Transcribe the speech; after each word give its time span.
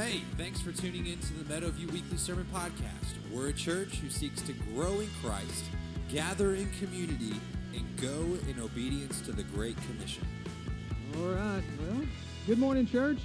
Hey, 0.00 0.22
thanks 0.38 0.62
for 0.62 0.72
tuning 0.72 1.06
in 1.06 1.18
to 1.18 1.32
the 1.34 1.44
Meadowview 1.44 1.92
Weekly 1.92 2.16
Sermon 2.16 2.46
Podcast. 2.54 3.18
We're 3.30 3.48
a 3.48 3.52
church 3.52 3.96
who 3.96 4.08
seeks 4.08 4.40
to 4.42 4.54
grow 4.54 5.00
in 5.00 5.08
Christ, 5.22 5.64
gather 6.10 6.54
in 6.54 6.70
community, 6.80 7.34
and 7.74 7.84
go 8.00 8.24
in 8.48 8.58
obedience 8.62 9.20
to 9.20 9.32
the 9.32 9.42
Great 9.42 9.76
Commission. 9.82 10.26
All 11.18 11.26
right. 11.26 11.62
Well, 11.78 12.06
good 12.46 12.58
morning, 12.58 12.86
church. 12.86 13.18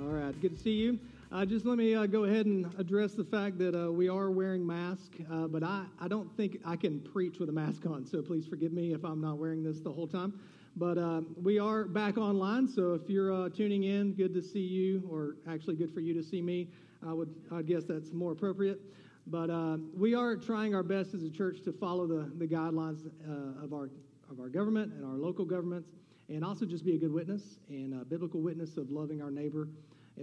All 0.00 0.08
right. 0.08 0.40
Good 0.40 0.56
to 0.56 0.62
see 0.62 0.76
you. 0.76 0.98
Uh, 1.30 1.44
just 1.44 1.66
let 1.66 1.76
me 1.76 1.94
uh, 1.94 2.06
go 2.06 2.24
ahead 2.24 2.46
and 2.46 2.72
address 2.78 3.12
the 3.12 3.24
fact 3.24 3.58
that 3.58 3.74
uh, 3.78 3.92
we 3.92 4.08
are 4.08 4.30
wearing 4.30 4.66
masks, 4.66 5.18
uh, 5.30 5.46
but 5.46 5.62
I, 5.62 5.84
I 6.00 6.08
don't 6.08 6.34
think 6.38 6.56
I 6.64 6.76
can 6.76 7.00
preach 7.00 7.38
with 7.38 7.50
a 7.50 7.52
mask 7.52 7.84
on, 7.84 8.06
so 8.06 8.22
please 8.22 8.46
forgive 8.46 8.72
me 8.72 8.94
if 8.94 9.04
I'm 9.04 9.20
not 9.20 9.36
wearing 9.36 9.62
this 9.62 9.78
the 9.80 9.92
whole 9.92 10.08
time. 10.08 10.40
But 10.74 10.96
uh, 10.96 11.20
we 11.36 11.58
are 11.58 11.84
back 11.84 12.16
online, 12.16 12.66
so 12.66 12.94
if 12.94 13.08
you're 13.08 13.32
uh, 13.32 13.50
tuning 13.50 13.84
in, 13.84 14.14
good 14.14 14.32
to 14.32 14.40
see 14.40 14.60
you, 14.60 15.06
or 15.10 15.36
actually 15.46 15.76
good 15.76 15.92
for 15.92 16.00
you 16.00 16.14
to 16.14 16.22
see 16.22 16.40
me. 16.40 16.68
I 17.06 17.12
would, 17.12 17.28
I 17.52 17.60
guess 17.60 17.84
that's 17.84 18.12
more 18.12 18.32
appropriate. 18.32 18.80
But 19.26 19.50
uh, 19.50 19.76
we 19.94 20.14
are 20.14 20.34
trying 20.34 20.74
our 20.74 20.82
best 20.82 21.12
as 21.12 21.24
a 21.24 21.30
church 21.30 21.62
to 21.64 21.72
follow 21.72 22.06
the, 22.06 22.32
the 22.38 22.46
guidelines 22.46 23.06
uh, 23.28 23.62
of 23.62 23.72
our 23.72 23.90
of 24.30 24.40
our 24.40 24.48
government 24.48 24.94
and 24.94 25.04
our 25.04 25.18
local 25.18 25.44
governments, 25.44 25.90
and 26.30 26.42
also 26.42 26.64
just 26.64 26.86
be 26.86 26.94
a 26.94 26.98
good 26.98 27.12
witness 27.12 27.58
and 27.68 28.00
a 28.00 28.04
biblical 28.04 28.40
witness 28.40 28.78
of 28.78 28.90
loving 28.90 29.20
our 29.20 29.30
neighbor 29.30 29.68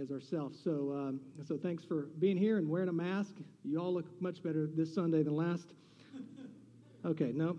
as 0.00 0.10
ourselves. 0.10 0.58
So, 0.64 0.92
um, 0.92 1.20
so 1.46 1.56
thanks 1.56 1.84
for 1.84 2.08
being 2.18 2.36
here 2.36 2.58
and 2.58 2.68
wearing 2.68 2.88
a 2.88 2.92
mask. 2.92 3.34
You 3.64 3.80
all 3.80 3.94
look 3.94 4.20
much 4.20 4.42
better 4.42 4.68
this 4.74 4.92
Sunday 4.92 5.22
than 5.22 5.36
last. 5.36 5.74
Okay, 7.04 7.30
no. 7.32 7.56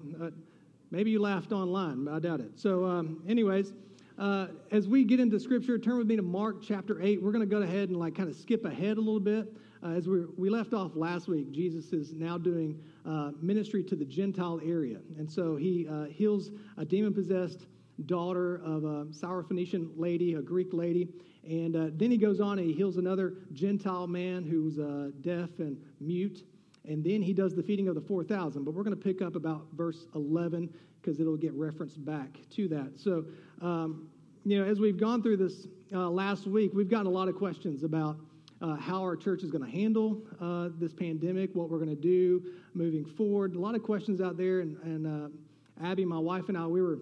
Maybe 0.92 1.10
you 1.10 1.22
laughed 1.22 1.54
online, 1.54 2.04
but 2.04 2.14
I 2.14 2.20
doubt 2.20 2.42
it. 2.42 2.60
So, 2.60 2.84
um, 2.84 3.24
anyways, 3.28 3.72
uh, 4.18 4.48
as 4.72 4.90
we 4.90 5.06
get 5.06 5.22
into 5.22 5.40
Scripture, 5.40 5.80
turn 5.80 5.98
with 5.98 6.06
me 6.06 6.18
to 6.18 6.22
Mark 6.22 6.62
chapter 6.62 7.02
8. 7.02 7.24
We're 7.24 7.32
going 7.32 7.48
to 7.48 7.56
go 7.56 7.62
ahead 7.62 7.88
and 7.88 7.98
like 7.98 8.14
kind 8.14 8.28
of 8.28 8.36
skip 8.36 8.66
ahead 8.66 8.98
a 8.98 9.00
little 9.00 9.22
bit. 9.22 9.54
Uh, 9.82 9.92
as 9.92 10.10
we, 10.10 10.26
we 10.38 10.50
left 10.50 10.74
off 10.74 10.92
last 10.96 11.30
week, 11.30 11.50
Jesus 11.52 11.94
is 11.94 12.14
now 12.14 12.38
doing 12.38 12.78
uh, 13.08 13.32
ministry 13.42 13.84
to 13.86 13.96
the 13.96 14.04
Gentile 14.04 14.60
area. 14.64 14.98
And 15.18 15.32
so 15.32 15.56
he 15.56 15.88
uh, 15.88 16.06
heals 16.06 16.52
a 16.78 16.84
demon 16.84 17.14
possessed 17.14 17.68
daughter 18.06 18.58
of 18.58 18.84
a 18.84 19.06
Syrophoenician 19.06 19.92
lady, 19.96 20.34
a 20.34 20.42
Greek 20.42 20.74
lady. 20.74 21.08
And 21.48 21.76
uh, 21.76 21.88
then 21.94 22.12
he 22.12 22.18
goes 22.18 22.42
on 22.42 22.60
and 22.60 22.68
he 22.68 22.74
heals 22.74 22.98
another 22.98 23.36
Gentile 23.54 24.08
man 24.08 24.44
who's 24.44 24.78
uh, 24.78 25.12
deaf 25.22 25.50
and 25.60 25.82
mute. 26.02 26.44
And 26.88 27.04
then 27.04 27.22
he 27.22 27.34
does 27.34 27.56
the 27.56 27.64
feeding 27.64 27.88
of 27.88 27.96
the 27.96 28.02
4,000. 28.02 28.64
But 28.64 28.74
we're 28.74 28.84
going 28.84 28.96
to 28.96 29.02
pick 29.02 29.22
up 29.22 29.36
about 29.36 29.68
verse 29.74 30.08
11 30.16 30.70
because 31.02 31.20
it'll 31.20 31.38
get 31.38 31.54
referenced 31.54 32.04
back 32.04 32.40
to 32.52 32.68
that. 32.70 33.00
So, 33.00 33.26
um, 33.62 34.08
you 34.46 34.60
know, 34.60 34.70
as 34.70 34.80
we've 34.80 34.98
gone 34.98 35.22
through 35.22 35.38
this 35.38 35.68
uh, 35.94 36.10
last 36.10 36.48
week, 36.48 36.72
we've 36.74 36.90
gotten 36.90 37.08
a 37.08 37.12
lot 37.12 37.28
of 37.28 37.36
questions 37.36 37.84
about 37.84 38.18
uh, 38.62 38.76
how 38.76 39.02
our 39.02 39.16
church 39.16 39.44
is 39.44 39.52
going 39.52 39.64
to 39.64 39.70
handle 39.70 40.22
uh, 40.40 40.70
this 40.80 40.94
pandemic, 40.94 41.54
what 41.54 41.70
we're 41.70 41.80
going 41.80 41.90
to 41.90 41.96
do 41.96 42.44
moving 42.74 43.06
forward. 43.06 43.56
A 43.56 43.60
lot 43.60 43.76
of 43.76 43.84
questions 43.84 44.22
out 44.22 44.38
there. 44.38 44.62
And, 44.62 44.78
and 44.84 45.08
uh, 45.08 45.86
Abby, 45.86 46.06
my 46.06 46.20
wife, 46.20 46.50
and 46.50 46.58
I, 46.58 46.66
we 46.68 46.82
were 46.82 47.00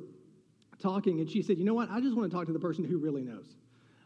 talking, 0.82 1.20
and 1.20 1.30
she 1.30 1.42
said, 1.42 1.58
You 1.58 1.66
know 1.66 1.74
what? 1.74 1.90
I 1.90 2.00
just 2.00 2.16
want 2.16 2.30
to 2.30 2.36
talk 2.36 2.48
to 2.48 2.54
the 2.54 2.60
person 2.60 2.84
who 2.86 2.98
really 2.98 3.24
knows. 3.24 3.56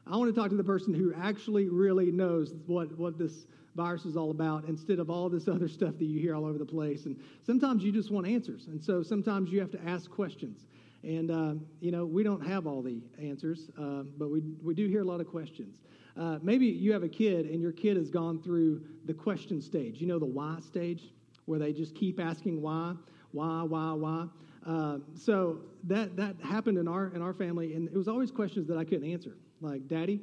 I 0.06 0.18
want 0.18 0.34
to 0.34 0.40
talk 0.40 0.50
to 0.50 0.58
the 0.58 0.64
person 0.64 0.94
who 0.94 1.14
actually 1.14 1.70
really 1.70 2.12
knows 2.12 2.54
what, 2.66 2.98
what 2.98 3.18
this 3.18 3.46
virus 3.76 4.06
is 4.06 4.16
all 4.16 4.32
about 4.32 4.66
instead 4.66 5.00
of 5.00 5.10
all 5.10 5.30
this 5.30 5.48
other 5.48 5.68
stuff 5.68 5.98
that 5.98 6.06
you 6.06 6.20
hear 6.20 6.36
all 6.36 6.46
over 6.46 6.58
the 6.58 6.66
place. 6.66 7.06
And 7.06 7.20
sometimes 7.46 7.84
you 7.84 7.92
just 7.92 8.12
want 8.12 8.28
answers. 8.28 8.68
And 8.68 8.84
so 8.84 9.02
sometimes 9.02 9.52
you 9.52 9.60
have 9.60 9.72
to 9.72 9.82
ask 9.86 10.10
questions. 10.10 10.66
And, 11.04 11.32
uh, 11.32 11.56
you 11.82 11.92
know, 11.92 12.06
we 12.06 12.24
don't 12.24 12.46
have 12.46 12.66
all 12.66 12.82
the 12.82 13.02
answers, 13.22 13.70
uh, 13.78 14.04
but 14.18 14.30
we, 14.30 14.42
we 14.64 14.74
do 14.74 14.88
hear 14.88 15.02
a 15.02 15.06
lot 15.06 15.20
of 15.20 15.28
questions. 15.28 15.76
Uh, 16.16 16.38
maybe 16.42 16.68
you 16.68 16.94
have 16.94 17.04
a 17.04 17.10
kid 17.10 17.48
and 17.48 17.62
your 17.62 17.72
kid 17.72 17.98
has 17.98 18.10
gone 18.10 18.42
through 18.42 18.82
the 19.06 19.14
question 19.14 19.62
stage. 19.62 20.00
You 20.00 20.08
know, 20.08 20.20
the 20.20 20.26
why 20.26 20.60
stage, 20.66 21.12
where 21.46 21.60
they 21.60 21.74
just 21.74 21.96
keep 21.96 22.20
asking 22.20 22.62
why, 22.62 22.94
why, 23.32 23.64
why, 23.64 23.92
why. 23.92 24.28
Uh, 24.66 25.00
so 25.16 25.60
that, 25.86 26.16
that 26.16 26.36
happened 26.42 26.78
in 26.78 26.88
our, 26.88 27.08
in 27.14 27.22
our 27.22 27.34
family, 27.34 27.74
and 27.74 27.88
it 27.88 27.96
was 27.96 28.08
always 28.08 28.32
questions 28.32 28.68
that 28.68 28.78
I 28.78 28.86
couldn't 28.86 29.10
answer. 29.12 29.36
Like, 29.60 29.88
Daddy, 29.88 30.22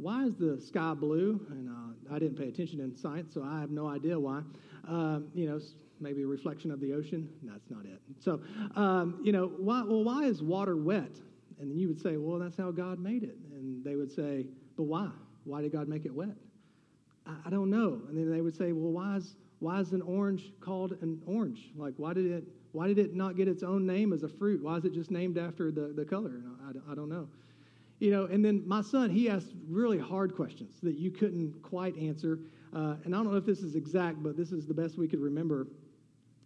why 0.00 0.24
is 0.24 0.34
the 0.36 0.60
sky 0.60 0.94
blue? 0.94 1.44
And 1.50 1.68
uh, 1.68 2.14
I 2.14 2.18
didn't 2.18 2.36
pay 2.36 2.48
attention 2.48 2.80
in 2.80 2.96
science, 2.96 3.34
so 3.34 3.42
I 3.42 3.60
have 3.60 3.70
no 3.70 3.86
idea 3.86 4.18
why. 4.18 4.42
Um, 4.88 5.28
you 5.34 5.48
know, 5.48 5.60
maybe 6.00 6.22
a 6.22 6.26
reflection 6.26 6.70
of 6.70 6.80
the 6.80 6.92
ocean. 6.94 7.28
That's 7.42 7.70
not 7.70 7.84
it. 7.84 8.00
So, 8.18 8.40
um, 8.76 9.20
you 9.22 9.32
know, 9.32 9.48
why, 9.58 9.82
well, 9.82 10.02
why 10.04 10.24
is 10.24 10.42
water 10.42 10.76
wet? 10.76 11.16
And 11.60 11.70
then 11.70 11.78
you 11.78 11.88
would 11.88 12.00
say, 12.00 12.16
well, 12.16 12.38
that's 12.38 12.56
how 12.56 12.70
God 12.70 12.98
made 12.98 13.22
it. 13.22 13.36
And 13.52 13.84
they 13.84 13.96
would 13.96 14.10
say, 14.10 14.46
but 14.76 14.84
why? 14.84 15.10
Why 15.44 15.60
did 15.60 15.72
God 15.72 15.88
make 15.88 16.06
it 16.06 16.14
wet? 16.14 16.36
I, 17.26 17.34
I 17.46 17.50
don't 17.50 17.70
know. 17.70 18.00
And 18.08 18.16
then 18.16 18.30
they 18.30 18.40
would 18.40 18.56
say, 18.56 18.72
well, 18.72 18.92
why 18.92 19.16
is 19.16 19.36
why 19.58 19.78
is 19.78 19.92
an 19.92 20.00
orange 20.00 20.52
called 20.60 20.92
an 21.02 21.20
orange? 21.26 21.70
Like, 21.76 21.92
why 21.98 22.14
did 22.14 22.26
it 22.26 22.44
why 22.72 22.86
did 22.86 22.98
it 22.98 23.14
not 23.14 23.36
get 23.36 23.46
its 23.46 23.62
own 23.62 23.86
name 23.86 24.12
as 24.12 24.22
a 24.22 24.28
fruit? 24.28 24.62
Why 24.62 24.76
is 24.76 24.84
it 24.84 24.94
just 24.94 25.10
named 25.10 25.36
after 25.36 25.70
the, 25.70 25.92
the 25.94 26.04
color? 26.04 26.40
I, 26.64 26.92
I 26.92 26.94
don't 26.94 27.08
know. 27.10 27.28
You 28.00 28.10
know, 28.10 28.24
and 28.24 28.42
then 28.42 28.66
my 28.66 28.80
son, 28.80 29.10
he 29.10 29.28
asked 29.28 29.52
really 29.68 29.98
hard 29.98 30.34
questions 30.34 30.80
that 30.82 30.96
you 30.96 31.10
couldn't 31.10 31.62
quite 31.62 31.96
answer. 31.98 32.40
Uh, 32.74 32.96
and 33.04 33.14
I 33.14 33.18
don't 33.18 33.30
know 33.30 33.36
if 33.36 33.44
this 33.44 33.60
is 33.60 33.76
exact, 33.76 34.22
but 34.22 34.36
this 34.36 34.52
is 34.52 34.66
the 34.66 34.74
best 34.74 34.96
we 34.96 35.06
could 35.06 35.20
remember. 35.20 35.66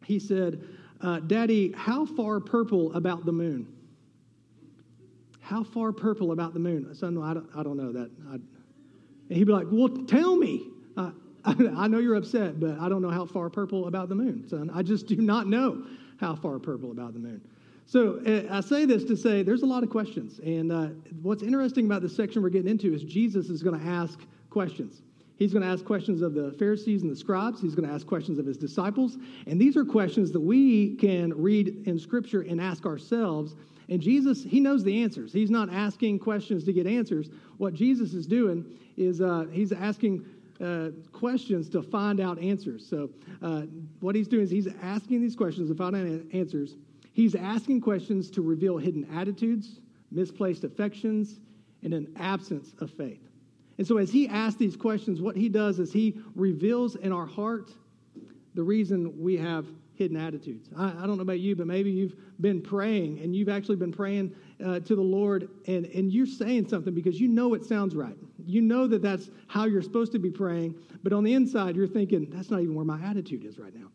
He 0.05 0.19
said, 0.19 0.63
uh, 1.01 1.21
Daddy, 1.21 1.73
how 1.77 2.07
far 2.07 2.41
purple 2.41 2.93
about 2.95 3.25
the 3.25 3.33
moon? 3.33 3.69
How 5.41 5.63
far 5.63 5.93
purple 5.93 6.33
about 6.33 6.55
the 6.55 6.61
moon? 6.61 6.93
Son, 6.95 7.17
I 7.23 7.35
don't, 7.35 7.49
I 7.55 7.63
don't 7.63 7.77
know 7.77 7.93
that. 7.93 8.11
I, 8.29 8.35
and 8.35 9.39
he'd 9.39 9.45
be 9.45 9.53
like, 9.53 9.67
Well, 9.71 9.89
tell 9.89 10.37
me. 10.37 10.67
Uh, 10.97 11.11
I 11.45 11.89
know 11.89 11.99
you're 11.99 12.15
upset, 12.15 12.59
but 12.59 12.79
I 12.81 12.89
don't 12.89 13.03
know 13.03 13.11
how 13.11 13.27
far 13.27 13.51
purple 13.51 13.87
about 13.87 14.09
the 14.09 14.15
moon, 14.15 14.49
son. 14.49 14.71
I 14.75 14.83
just 14.83 15.07
do 15.07 15.17
not 15.17 15.47
know 15.47 15.87
how 16.19 16.35
far 16.35 16.59
purple 16.59 16.91
about 16.91 17.13
the 17.13 17.19
moon. 17.19 17.43
So 17.87 18.21
uh, 18.27 18.55
I 18.55 18.61
say 18.61 18.87
this 18.87 19.05
to 19.05 19.17
say 19.17 19.43
there's 19.43 19.63
a 19.63 19.67
lot 19.67 19.83
of 19.83 19.91
questions. 19.91 20.39
And 20.41 20.73
uh, 20.73 20.89
what's 21.23 21.43
interesting 21.43 21.87
about 21.87 22.03
this 22.03 22.17
section 22.17 22.43
we're 22.43 22.49
getting 22.49 22.71
into 22.71 22.95
is 22.95 23.03
Jesus 23.03 23.49
is 23.49 23.63
going 23.63 23.79
to 23.79 23.87
ask 23.87 24.21
questions. 24.51 25.03
He's 25.37 25.53
going 25.53 25.63
to 25.63 25.69
ask 25.69 25.85
questions 25.85 26.23
of 26.23 26.35
the 26.35 26.53
Pharisees 26.53 27.03
and 27.03 27.11
the 27.11 27.17
scribes. 27.17 27.61
He's 27.61 27.75
going 27.75 27.89
to 27.89 27.95
ask 27.95 28.07
questions 28.07 28.39
of 28.39 28.47
his 28.47 28.57
disciples. 28.57 29.19
And 29.47 29.61
these 29.61 29.77
are 29.77 29.85
questions 29.85 30.31
that 30.33 30.41
we 30.41 30.95
can 30.97 31.35
read 31.35 31.87
in 31.87 31.99
Scripture 31.99 32.43
and 32.43 32.61
ask 32.61 32.87
ourselves. 32.87 33.55
And 33.89 34.01
Jesus, 34.01 34.45
he 34.45 34.61
knows 34.61 34.85
the 34.85 35.03
answers. 35.03 35.33
He's 35.33 35.51
not 35.51 35.73
asking 35.73 36.21
questions 36.21 36.65
to 36.65 36.73
get 36.73 36.87
answers. 36.87 37.31
What 37.59 37.75
Jesus 37.75 38.15
is 38.15 38.27
doing 38.27 38.65
is 38.97 39.21
uh, 39.21 39.47
he's 39.51 39.73
asking 39.73 40.25
uh, 40.61 40.91
questions 41.13 41.69
to 41.71 41.83
find 41.83 42.21
out 42.21 42.39
answers. 42.39 42.87
So, 42.89 43.11
uh, 43.43 43.63
what 44.01 44.15
he's 44.15 44.29
doing 44.29 44.45
is 44.45 44.51
he's 44.51 44.69
asking 44.83 45.21
these 45.21 45.35
questions 45.35 45.69
to 45.69 45.75
find 45.75 45.97
out 45.97 46.33
answers. 46.33 46.77
He's 47.15 47.37
asking 47.37 47.81
questions 47.81 48.29
to 48.33 48.43
reveal 48.43 48.77
hidden 48.77 49.07
attitudes, 49.15 49.81
misplaced 50.11 50.65
affections, 50.65 51.39
and 51.85 51.95
an 51.95 52.13
absence 52.17 52.75
of 52.81 52.91
faith. 52.91 53.23
And 53.79 53.87
so, 53.87 53.99
as 53.99 54.11
he 54.11 54.29
asks 54.29 54.59
these 54.59 54.77
questions, 54.77 55.23
what 55.23 55.37
he 55.37 55.49
does 55.49 55.79
is 55.79 55.93
he 55.93 56.21
reveals 56.35 56.97
in 56.97 57.13
our 57.13 57.27
heart 57.27 57.71
the 58.55 58.63
reason 58.63 59.21
we 59.21 59.37
have 59.37 59.67
hidden 59.95 60.17
attitudes. 60.17 60.69
I, 60.77 60.89
I 60.89 61.07
don't 61.07 61.17
know 61.17 61.23
about 61.23 61.39
you, 61.39 61.55
but 61.55 61.69
maybe 61.69 61.91
you've 61.91 62.17
been 62.41 62.61
praying 62.61 63.21
and 63.21 63.35
you've 63.35 63.49
actually 63.49 63.77
been 63.77 63.93
praying 63.93 64.35
uh, 64.65 64.81
to 64.81 64.97
the 64.97 65.03
Lord 65.03 65.49
and, 65.69 65.87
and 65.87 66.13
you're 66.13 66.27
saying 66.27 66.69
something 66.69 66.93
because 66.93 67.21
you 67.21 67.29
know 67.29 67.55
it 67.55 67.65
sounds 67.65 67.95
right. 67.95 68.17
You 68.45 68.61
know 68.61 68.89
that 68.89 69.03
that's 69.03 69.31
how 69.47 69.67
you're 69.67 69.83
supposed 69.83 70.11
to 70.13 70.19
be 70.19 70.31
praying, 70.31 70.75
but 71.05 71.13
on 71.13 71.23
the 71.23 71.33
inside, 71.33 71.77
you're 71.77 71.87
thinking, 71.87 72.29
that's 72.31 72.51
not 72.51 72.61
even 72.61 72.75
where 72.75 72.85
my 72.85 73.01
attitude 73.05 73.45
is 73.45 73.57
right 73.57 73.75
now 73.75 73.87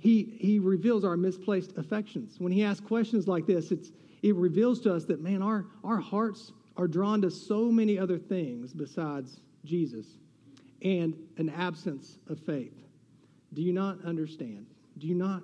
he, 0.00 0.36
he 0.40 0.58
reveals 0.58 1.04
our 1.04 1.16
misplaced 1.16 1.76
affections. 1.76 2.36
When 2.38 2.52
he 2.52 2.64
asks 2.64 2.84
questions 2.84 3.28
like 3.28 3.46
this, 3.46 3.70
it's, 3.70 3.90
it 4.22 4.34
reveals 4.34 4.80
to 4.82 4.94
us 4.94 5.04
that, 5.06 5.20
man, 5.20 5.42
our, 5.42 5.66
our 5.84 5.98
hearts 5.98 6.52
are 6.76 6.86
drawn 6.86 7.20
to 7.22 7.30
so 7.30 7.70
many 7.70 7.98
other 7.98 8.18
things 8.18 8.72
besides 8.72 9.40
Jesus 9.64 10.06
and 10.82 11.16
an 11.36 11.50
absence 11.50 12.18
of 12.28 12.40
faith. 12.40 12.74
Do 13.52 13.62
you 13.62 13.72
not 13.72 14.04
understand? 14.04 14.66
Do 14.98 15.06
you 15.06 15.14
not 15.14 15.42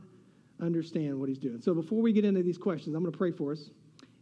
understand 0.61 1.19
what 1.19 1.29
he's 1.29 1.39
doing? 1.39 1.61
So 1.61 1.75
before 1.75 2.01
we 2.01 2.13
get 2.13 2.25
into 2.25 2.43
these 2.43 2.59
questions, 2.59 2.95
I'm 2.95 3.03
going 3.03 3.13
to 3.13 3.19
pray 3.19 3.33
for 3.33 3.53
us 3.53 3.71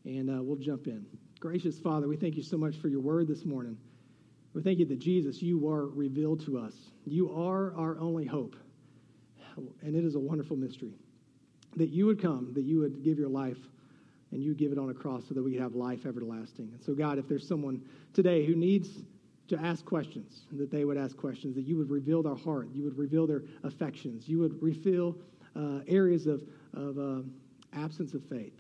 and 0.05 0.31
uh, 0.31 0.43
we'll 0.43 0.57
jump 0.57 0.87
in. 0.87 1.07
Gracious 1.41 1.79
Father, 1.79 2.09
we 2.09 2.17
thank 2.17 2.37
you 2.37 2.43
so 2.43 2.57
much 2.57 2.77
for 2.77 2.89
your 2.89 3.01
word 3.01 3.29
this 3.29 3.45
morning. 3.45 3.77
We 4.55 4.63
thank 4.63 4.79
you 4.79 4.87
that 4.87 4.99
Jesus, 4.99 5.43
you 5.43 5.69
are 5.69 5.87
revealed 5.87 6.45
to 6.47 6.59
us. 6.59 6.75
You 7.05 7.33
are 7.35 7.75
our 7.77 7.99
only 7.99 8.25
hope 8.25 8.57
and 9.83 9.97
it 9.97 10.05
is 10.05 10.15
a 10.15 10.21
wonderful 10.21 10.57
mystery 10.57 10.95
that 11.77 11.91
you 11.91 12.07
would 12.07 12.21
come, 12.21 12.53
that 12.55 12.65
you 12.65 12.79
would 12.81 13.03
give 13.03 13.19
your 13.19 13.29
life, 13.29 13.59
and 14.33 14.43
you 14.43 14.55
give 14.55 14.73
it 14.73 14.79
on 14.79 14.91
a 14.91 14.95
cross 14.95 15.23
so 15.29 15.35
that 15.35 15.43
we 15.43 15.55
have 15.55 15.75
life 15.75 16.07
everlasting. 16.07 16.71
And 16.73 16.83
so, 16.83 16.95
God, 16.95 17.19
if 17.19 17.29
there's 17.29 17.47
someone 17.47 17.83
today 18.13 18.45
who 18.45 18.57
needs 18.57 18.89
to 19.49 19.59
ask 19.61 19.85
questions, 19.85 20.43
that 20.53 20.71
they 20.71 20.85
would 20.85 20.97
ask 20.97 21.17
questions, 21.17 21.55
that 21.55 21.63
you 21.63 21.77
would 21.77 21.91
reveal 21.91 22.23
their 22.23 22.35
heart, 22.35 22.69
you 22.73 22.83
would 22.83 22.99
reveal 22.99 23.27
their 23.27 23.43
affections, 23.63 24.29
you 24.29 24.39
would 24.39 24.61
reveal 24.61 25.17
uh, 25.55 25.81
areas 25.87 26.27
of, 26.27 26.43
of 26.75 26.99
uh, 26.99 27.23
absence 27.75 28.15
of 28.15 28.25
faith. 28.25 28.55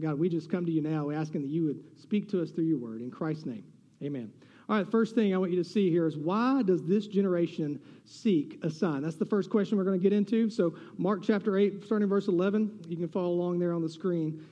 God, 0.00 0.18
we 0.18 0.28
just 0.28 0.50
come 0.50 0.66
to 0.66 0.72
you 0.72 0.82
now 0.82 1.10
asking 1.10 1.42
that 1.42 1.48
you 1.48 1.64
would 1.64 1.80
speak 2.00 2.28
to 2.30 2.42
us 2.42 2.50
through 2.50 2.64
your 2.64 2.78
word. 2.78 3.00
In 3.00 3.10
Christ's 3.10 3.46
name, 3.46 3.64
amen. 4.02 4.32
All 4.68 4.76
right, 4.76 4.90
first 4.90 5.14
thing 5.14 5.34
I 5.34 5.38
want 5.38 5.50
you 5.50 5.56
to 5.56 5.68
see 5.68 5.90
here 5.90 6.06
is 6.06 6.18
why 6.18 6.62
does 6.62 6.84
this 6.84 7.06
generation 7.06 7.80
seek 8.04 8.62
a 8.62 8.70
sign? 8.70 9.00
That's 9.00 9.16
the 9.16 9.24
first 9.24 9.48
question 9.48 9.78
we're 9.78 9.84
going 9.84 9.98
to 9.98 10.02
get 10.02 10.12
into. 10.12 10.50
So, 10.50 10.74
Mark 10.98 11.22
chapter 11.22 11.56
8, 11.56 11.84
starting 11.84 12.06
verse 12.06 12.28
11, 12.28 12.84
you 12.86 12.98
can 12.98 13.08
follow 13.08 13.30
along 13.30 13.60
there 13.60 13.72
on 13.72 13.80
the 13.80 13.88
screen. 13.88 14.44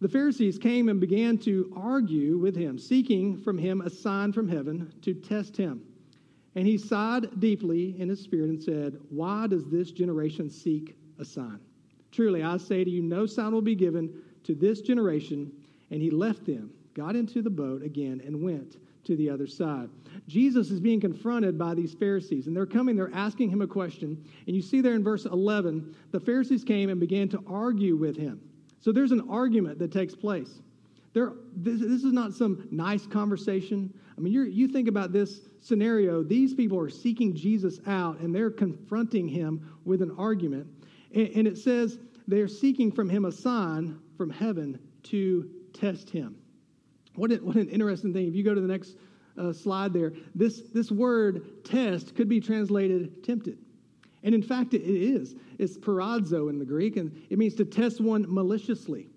The 0.00 0.08
Pharisees 0.08 0.58
came 0.58 0.88
and 0.88 0.98
began 0.98 1.36
to 1.38 1.70
argue 1.76 2.38
with 2.38 2.56
him, 2.56 2.78
seeking 2.78 3.36
from 3.36 3.58
him 3.58 3.82
a 3.82 3.90
sign 3.90 4.32
from 4.32 4.48
heaven 4.48 4.90
to 5.02 5.12
test 5.12 5.54
him. 5.54 5.82
And 6.54 6.66
he 6.66 6.78
sighed 6.78 7.38
deeply 7.38 7.94
in 8.00 8.08
his 8.08 8.22
spirit 8.22 8.48
and 8.48 8.62
said, 8.62 8.98
Why 9.10 9.46
does 9.48 9.66
this 9.66 9.90
generation 9.90 10.48
seek 10.48 10.96
a 11.18 11.26
sign? 11.26 11.60
Truly, 12.10 12.42
I 12.42 12.56
say 12.56 12.84
to 12.84 12.90
you, 12.90 13.02
no 13.02 13.26
sign 13.26 13.52
will 13.52 13.60
be 13.60 13.74
given 13.74 14.22
to 14.44 14.54
this 14.54 14.80
generation. 14.80 15.52
And 15.90 16.00
he 16.00 16.10
left 16.10 16.46
them, 16.46 16.70
got 16.94 17.16
into 17.16 17.42
the 17.42 17.50
boat 17.50 17.82
again, 17.82 18.22
and 18.24 18.42
went 18.42 18.78
to 19.08 19.16
the 19.16 19.28
other 19.28 19.46
side. 19.46 19.88
Jesus 20.28 20.70
is 20.70 20.80
being 20.80 21.00
confronted 21.00 21.58
by 21.58 21.74
these 21.74 21.94
Pharisees, 21.94 22.46
and 22.46 22.54
they're 22.54 22.66
coming, 22.66 22.94
they're 22.94 23.12
asking 23.14 23.48
him 23.48 23.62
a 23.62 23.66
question. 23.66 24.22
And 24.46 24.54
you 24.54 24.62
see 24.62 24.80
there 24.80 24.94
in 24.94 25.02
verse 25.02 25.24
11, 25.24 25.96
the 26.12 26.20
Pharisees 26.20 26.62
came 26.62 26.90
and 26.90 27.00
began 27.00 27.28
to 27.30 27.42
argue 27.46 27.96
with 27.96 28.16
him. 28.16 28.40
So 28.80 28.92
there's 28.92 29.10
an 29.10 29.26
argument 29.28 29.78
that 29.78 29.90
takes 29.90 30.14
place. 30.14 30.60
There, 31.14 31.32
this, 31.56 31.80
this 31.80 32.04
is 32.04 32.12
not 32.12 32.34
some 32.34 32.68
nice 32.70 33.06
conversation. 33.06 33.92
I 34.16 34.20
mean, 34.20 34.32
you 34.32 34.68
think 34.68 34.88
about 34.88 35.10
this 35.10 35.40
scenario. 35.60 36.22
These 36.22 36.52
people 36.52 36.78
are 36.78 36.90
seeking 36.90 37.34
Jesus 37.34 37.80
out, 37.86 38.20
and 38.20 38.34
they're 38.34 38.50
confronting 38.50 39.26
him 39.26 39.74
with 39.86 40.02
an 40.02 40.14
argument. 40.18 40.66
And, 41.14 41.28
and 41.28 41.48
it 41.48 41.56
says 41.56 41.98
they're 42.26 42.46
seeking 42.46 42.92
from 42.92 43.08
him 43.08 43.24
a 43.24 43.32
sign 43.32 43.98
from 44.18 44.28
heaven 44.28 44.78
to 45.04 45.50
test 45.72 46.10
him. 46.10 46.36
What, 47.18 47.32
what 47.42 47.56
an 47.56 47.68
interesting 47.68 48.12
thing. 48.12 48.28
If 48.28 48.34
you 48.34 48.44
go 48.44 48.54
to 48.54 48.60
the 48.60 48.68
next 48.68 48.96
uh, 49.36 49.52
slide 49.52 49.92
there, 49.92 50.12
this, 50.34 50.62
this 50.72 50.90
word 50.90 51.64
test 51.64 52.14
could 52.14 52.28
be 52.28 52.40
translated 52.40 53.24
tempted. 53.24 53.58
And 54.22 54.34
in 54.34 54.42
fact, 54.42 54.74
it 54.74 54.82
is. 54.82 55.34
It's 55.58 55.76
peirazo 55.76 56.50
in 56.50 56.58
the 56.58 56.64
Greek, 56.64 56.96
and 56.96 57.10
it 57.30 57.38
means 57.38 57.54
to 57.56 57.64
test 57.64 58.00
one 58.00 58.26
maliciously. 58.28 59.08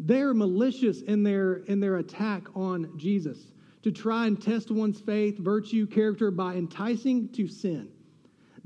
They're 0.00 0.34
malicious 0.34 1.02
in 1.02 1.22
their, 1.22 1.54
in 1.64 1.80
their 1.80 1.96
attack 1.96 2.44
on 2.54 2.96
Jesus, 2.96 3.38
to 3.82 3.90
try 3.92 4.26
and 4.26 4.40
test 4.40 4.70
one's 4.70 5.00
faith, 5.00 5.38
virtue, 5.38 5.86
character 5.86 6.30
by 6.30 6.54
enticing 6.54 7.28
to 7.30 7.48
sin. 7.48 7.88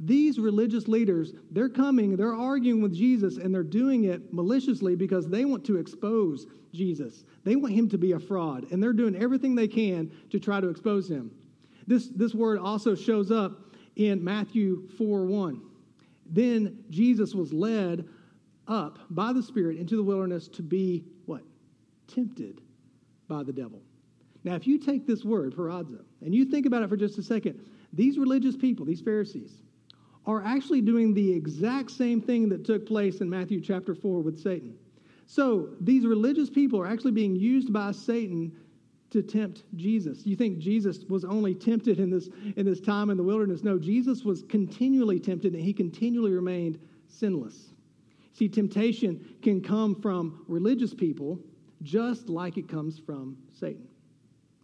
These 0.04 0.40
religious 0.40 0.88
leaders, 0.88 1.32
they're 1.52 1.68
coming, 1.68 2.16
they're 2.16 2.34
arguing 2.34 2.82
with 2.82 2.92
Jesus, 2.92 3.36
and 3.36 3.54
they're 3.54 3.62
doing 3.62 4.04
it 4.04 4.34
maliciously 4.34 4.96
because 4.96 5.28
they 5.28 5.44
want 5.44 5.64
to 5.66 5.76
expose 5.76 6.46
Jesus. 6.72 7.24
They 7.44 7.54
want 7.54 7.72
him 7.72 7.88
to 7.90 7.98
be 7.98 8.12
a 8.12 8.18
fraud, 8.18 8.66
and 8.72 8.82
they're 8.82 8.92
doing 8.92 9.14
everything 9.14 9.54
they 9.54 9.68
can 9.68 10.10
to 10.30 10.40
try 10.40 10.60
to 10.60 10.68
expose 10.68 11.08
him. 11.08 11.30
This, 11.86 12.08
this 12.08 12.34
word 12.34 12.58
also 12.58 12.96
shows 12.96 13.30
up 13.30 13.60
in 13.94 14.22
Matthew 14.22 14.88
4 14.98 15.24
1. 15.24 15.62
Then 16.26 16.84
Jesus 16.90 17.32
was 17.32 17.52
led 17.52 18.08
up 18.66 18.98
by 19.10 19.32
the 19.32 19.42
Spirit 19.42 19.78
into 19.78 19.94
the 19.94 20.02
wilderness 20.02 20.48
to 20.48 20.62
be 20.62 21.04
what? 21.26 21.42
Tempted 22.08 22.60
by 23.28 23.44
the 23.44 23.52
devil. 23.52 23.80
Now, 24.42 24.56
if 24.56 24.66
you 24.66 24.78
take 24.78 25.06
this 25.06 25.24
word, 25.24 25.54
peirazo, 25.54 26.00
and 26.20 26.34
you 26.34 26.44
think 26.44 26.66
about 26.66 26.82
it 26.82 26.88
for 26.88 26.96
just 26.96 27.18
a 27.18 27.22
second, 27.22 27.64
these 27.92 28.18
religious 28.18 28.56
people, 28.56 28.84
these 28.84 29.00
Pharisees, 29.00 29.62
are 30.26 30.42
actually 30.44 30.80
doing 30.80 31.14
the 31.14 31.32
exact 31.32 31.90
same 31.90 32.20
thing 32.20 32.48
that 32.48 32.64
took 32.64 32.86
place 32.86 33.20
in 33.20 33.28
Matthew 33.28 33.60
chapter 33.60 33.94
4 33.94 34.20
with 34.20 34.40
Satan. 34.40 34.74
So 35.26 35.70
these 35.80 36.06
religious 36.06 36.50
people 36.50 36.80
are 36.80 36.86
actually 36.86 37.12
being 37.12 37.34
used 37.34 37.72
by 37.72 37.92
Satan 37.92 38.52
to 39.10 39.22
tempt 39.22 39.64
Jesus. 39.76 40.26
You 40.26 40.36
think 40.36 40.58
Jesus 40.58 41.04
was 41.08 41.24
only 41.24 41.54
tempted 41.54 42.00
in 42.00 42.10
this, 42.10 42.28
in 42.56 42.64
this 42.64 42.80
time 42.80 43.10
in 43.10 43.16
the 43.16 43.22
wilderness? 43.22 43.62
No, 43.62 43.78
Jesus 43.78 44.24
was 44.24 44.42
continually 44.44 45.20
tempted 45.20 45.52
and 45.54 45.62
he 45.62 45.72
continually 45.72 46.32
remained 46.32 46.78
sinless. 47.08 47.72
See, 48.32 48.48
temptation 48.48 49.36
can 49.42 49.60
come 49.60 49.94
from 50.00 50.44
religious 50.48 50.94
people 50.94 51.38
just 51.82 52.28
like 52.28 52.56
it 52.56 52.68
comes 52.68 52.98
from 52.98 53.36
Satan. 53.52 53.86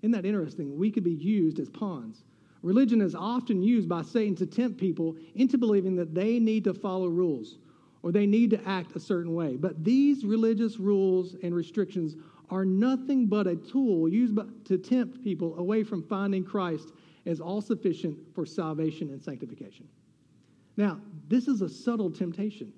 Isn't 0.03 0.13
that 0.13 0.25
interesting? 0.25 0.79
We 0.79 0.91
could 0.91 1.05
be 1.05 1.13
used 1.13 1.59
as 1.59 1.69
pawns. 1.69 2.23
Religion 2.63 3.01
is 3.01 3.15
often 3.15 3.63
used 3.63 3.89
by 3.89 4.03
Satan 4.03 4.35
to 4.37 4.47
tempt 4.47 4.79
people 4.79 5.17
into 5.35 5.59
believing 5.59 5.97
that 5.97 6.15
they 6.15 6.39
need 6.39 6.65
to 6.65 6.75
follow 6.75 7.07
rules 7.07 7.59
or 8.03 8.13
they 8.13 8.27
need 8.27 8.51
to 8.51 8.69
act 8.69 8.97
a 8.97 9.01
certain 9.01 9.35
way. 9.35 9.57
But 9.57 9.85
these 9.85 10.25
religious 10.25 10.79
rules 10.79 11.37
and 11.43 11.55
restrictions 11.55 12.17
are 12.51 12.65
nothing 12.65 13.27
but 13.27 13.47
a 13.47 13.57
tool 13.57 14.09
used 14.09 14.39
to 14.65 14.79
tempt 14.79 15.23
people 15.23 15.59
away 15.59 15.85
from 15.85 16.03
finding 16.03 16.45
Christ 16.45 16.93
as 17.27 17.41
all 17.41 17.61
sufficient 17.61 18.17
for 18.35 18.47
salvation 18.47 19.11
and 19.11 19.23
sanctification. 19.23 19.87
Now, 20.77 21.01
this 21.29 21.49
is 21.49 21.61
a 21.61 21.69
subtle 21.69 22.11
temptation. 22.11 22.73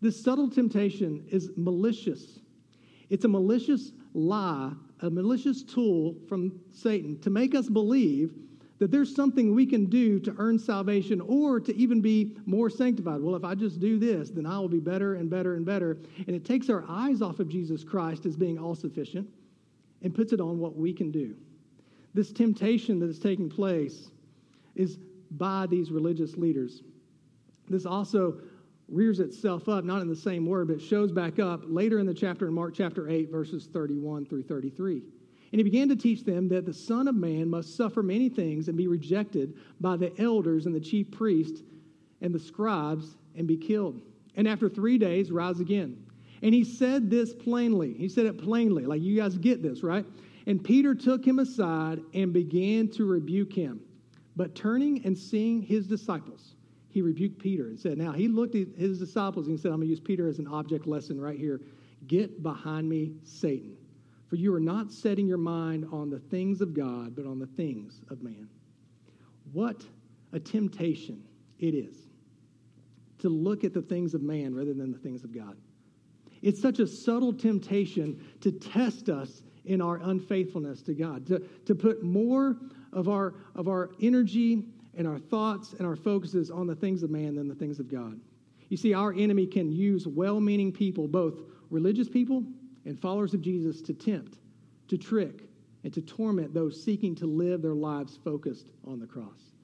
This 0.00 0.22
subtle 0.22 0.48
temptation 0.48 1.24
is 1.30 1.50
malicious. 1.56 2.40
It's 3.10 3.24
a 3.24 3.28
malicious 3.28 3.92
lie, 4.14 4.72
a 5.00 5.10
malicious 5.10 5.62
tool 5.62 6.16
from 6.28 6.60
Satan 6.72 7.18
to 7.20 7.30
make 7.30 7.54
us 7.54 7.68
believe 7.68 8.32
that 8.78 8.90
there's 8.90 9.14
something 9.14 9.54
we 9.54 9.66
can 9.66 9.86
do 9.86 10.18
to 10.20 10.34
earn 10.38 10.58
salvation 10.58 11.20
or 11.20 11.60
to 11.60 11.74
even 11.76 12.00
be 12.00 12.36
more 12.44 12.68
sanctified. 12.68 13.20
Well, 13.20 13.36
if 13.36 13.44
I 13.44 13.54
just 13.54 13.78
do 13.80 13.98
this, 13.98 14.30
then 14.30 14.46
I 14.46 14.58
will 14.58 14.68
be 14.68 14.80
better 14.80 15.14
and 15.14 15.30
better 15.30 15.54
and 15.54 15.64
better. 15.64 15.98
And 16.26 16.34
it 16.34 16.44
takes 16.44 16.68
our 16.68 16.84
eyes 16.88 17.22
off 17.22 17.38
of 17.38 17.48
Jesus 17.48 17.84
Christ 17.84 18.26
as 18.26 18.36
being 18.36 18.58
all 18.58 18.74
sufficient 18.74 19.28
and 20.02 20.14
puts 20.14 20.32
it 20.32 20.40
on 20.40 20.58
what 20.58 20.76
we 20.76 20.92
can 20.92 21.10
do. 21.10 21.36
This 22.14 22.32
temptation 22.32 22.98
that 23.00 23.08
is 23.08 23.18
taking 23.18 23.48
place 23.48 24.10
is 24.74 24.98
by 25.32 25.66
these 25.66 25.90
religious 25.90 26.36
leaders. 26.36 26.82
This 27.68 27.86
also 27.86 28.40
rears 28.88 29.20
itself 29.20 29.68
up, 29.68 29.84
not 29.84 30.02
in 30.02 30.08
the 30.08 30.16
same 30.16 30.46
word, 30.46 30.68
but 30.68 30.80
shows 30.80 31.10
back 31.10 31.38
up 31.38 31.62
later 31.64 31.98
in 31.98 32.06
the 32.06 32.14
chapter 32.14 32.46
in 32.46 32.54
Mark 32.54 32.74
chapter 32.74 33.08
8, 33.08 33.30
verses 33.30 33.66
31 33.72 34.26
through 34.26 34.42
33. 34.42 35.02
And 35.54 35.60
he 35.60 35.62
began 35.62 35.88
to 35.90 35.94
teach 35.94 36.24
them 36.24 36.48
that 36.48 36.66
the 36.66 36.74
Son 36.74 37.06
of 37.06 37.14
Man 37.14 37.48
must 37.48 37.76
suffer 37.76 38.02
many 38.02 38.28
things 38.28 38.66
and 38.66 38.76
be 38.76 38.88
rejected 38.88 39.54
by 39.80 39.96
the 39.96 40.12
elders 40.20 40.66
and 40.66 40.74
the 40.74 40.80
chief 40.80 41.12
priests 41.12 41.62
and 42.22 42.34
the 42.34 42.40
scribes 42.40 43.14
and 43.36 43.46
be 43.46 43.56
killed. 43.56 44.00
And 44.34 44.48
after 44.48 44.68
three 44.68 44.98
days, 44.98 45.30
rise 45.30 45.60
again. 45.60 45.96
And 46.42 46.52
he 46.52 46.64
said 46.64 47.08
this 47.08 47.32
plainly. 47.32 47.94
He 47.94 48.08
said 48.08 48.26
it 48.26 48.36
plainly, 48.36 48.84
like 48.84 49.00
you 49.00 49.14
guys 49.14 49.38
get 49.38 49.62
this, 49.62 49.84
right? 49.84 50.04
And 50.48 50.60
Peter 50.64 50.92
took 50.92 51.24
him 51.24 51.38
aside 51.38 52.00
and 52.14 52.32
began 52.32 52.88
to 52.88 53.04
rebuke 53.04 53.52
him. 53.52 53.80
But 54.34 54.56
turning 54.56 55.06
and 55.06 55.16
seeing 55.16 55.62
his 55.62 55.86
disciples, 55.86 56.56
he 56.88 57.00
rebuked 57.00 57.38
Peter 57.38 57.68
and 57.68 57.78
said, 57.78 57.96
Now 57.96 58.10
he 58.10 58.26
looked 58.26 58.56
at 58.56 58.66
his 58.76 58.98
disciples 58.98 59.46
and 59.46 59.56
he 59.56 59.62
said, 59.62 59.70
I'm 59.70 59.76
going 59.76 59.86
to 59.86 59.90
use 59.90 60.00
Peter 60.00 60.26
as 60.26 60.40
an 60.40 60.48
object 60.48 60.88
lesson 60.88 61.20
right 61.20 61.38
here. 61.38 61.60
Get 62.08 62.42
behind 62.42 62.88
me, 62.88 63.12
Satan. 63.22 63.76
For 64.34 64.38
you 64.38 64.52
are 64.52 64.58
not 64.58 64.90
setting 64.90 65.28
your 65.28 65.38
mind 65.38 65.86
on 65.92 66.10
the 66.10 66.18
things 66.18 66.60
of 66.60 66.74
God, 66.74 67.14
but 67.14 67.24
on 67.24 67.38
the 67.38 67.46
things 67.46 68.00
of 68.10 68.20
man. 68.20 68.48
What 69.52 69.84
a 70.32 70.40
temptation 70.40 71.22
it 71.60 71.72
is 71.72 71.96
to 73.20 73.28
look 73.28 73.62
at 73.62 73.72
the 73.72 73.80
things 73.80 74.12
of 74.12 74.22
man 74.22 74.52
rather 74.52 74.74
than 74.74 74.90
the 74.90 74.98
things 74.98 75.22
of 75.22 75.32
God. 75.32 75.56
It's 76.42 76.60
such 76.60 76.80
a 76.80 76.86
subtle 76.88 77.32
temptation 77.32 78.20
to 78.40 78.50
test 78.50 79.08
us 79.08 79.44
in 79.66 79.80
our 79.80 80.00
unfaithfulness 80.02 80.82
to 80.82 80.94
God, 80.94 81.28
to, 81.28 81.38
to 81.66 81.76
put 81.76 82.02
more 82.02 82.56
of 82.92 83.08
our, 83.08 83.34
of 83.54 83.68
our 83.68 83.90
energy 84.02 84.64
and 84.96 85.06
our 85.06 85.20
thoughts 85.20 85.74
and 85.74 85.86
our 85.86 85.94
focuses 85.94 86.50
on 86.50 86.66
the 86.66 86.74
things 86.74 87.04
of 87.04 87.10
man 87.10 87.36
than 87.36 87.46
the 87.46 87.54
things 87.54 87.78
of 87.78 87.88
God. 87.88 88.18
You 88.68 88.78
see, 88.78 88.94
our 88.94 89.12
enemy 89.12 89.46
can 89.46 89.70
use 89.70 90.08
well 90.08 90.40
meaning 90.40 90.72
people, 90.72 91.06
both 91.06 91.38
religious 91.70 92.08
people 92.08 92.42
and 92.84 93.00
followers 93.00 93.34
of 93.34 93.40
Jesus 93.40 93.80
to 93.82 93.92
tempt, 93.92 94.38
to 94.88 94.98
trick, 94.98 95.42
and 95.84 95.92
to 95.92 96.00
torment 96.00 96.54
those 96.54 96.82
seeking 96.82 97.14
to 97.16 97.26
live 97.26 97.62
their 97.62 97.74
lives 97.74 98.18
focused 98.24 98.70
on 98.86 98.98
the 98.98 99.06
cross. 99.06 99.54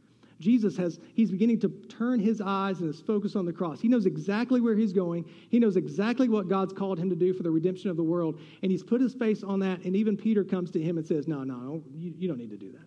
Jesus 0.41 0.75
has, 0.79 0.99
he's 1.15 1.31
beginning 1.31 1.61
to 1.61 1.69
turn 1.89 2.19
his 2.19 2.41
eyes 2.41 2.81
and 2.81 2.89
his 2.89 3.00
focus 3.00 3.37
on 3.37 3.45
the 3.45 3.53
cross. 3.53 3.79
He 3.79 3.89
knows 3.89 4.07
exactly 4.07 4.62
where 4.62 4.75
he's 4.75 4.93
going. 4.93 5.27
He 5.50 5.59
knows 5.59 5.77
exactly 5.77 6.31
what 6.31 6.49
God's 6.49 6.73
called 6.73 6.99
him 6.99 7.11
to 7.11 7.17
do 7.17 7.35
for 7.35 7.43
the 7.43 7.50
redemption 7.50 7.91
of 7.91 7.99
the 7.99 8.03
world. 8.03 8.41
And 8.62 8.73
he's 8.73 8.83
put 8.83 9.03
his 9.03 9.12
face 9.12 9.43
on 9.43 9.61
that. 9.61 9.85
And 9.85 9.95
even 9.95 10.17
Peter 10.17 10.43
comes 10.43 10.71
to 10.71 10.83
him 10.83 10.97
and 10.97 11.07
says, 11.07 11.29
No, 11.29 11.45
no, 11.45 11.83
you, 11.95 12.15
you 12.17 12.27
don't 12.27 12.39
need 12.39 12.50
to 12.50 12.57
do 12.57 12.73
that. 12.73 12.87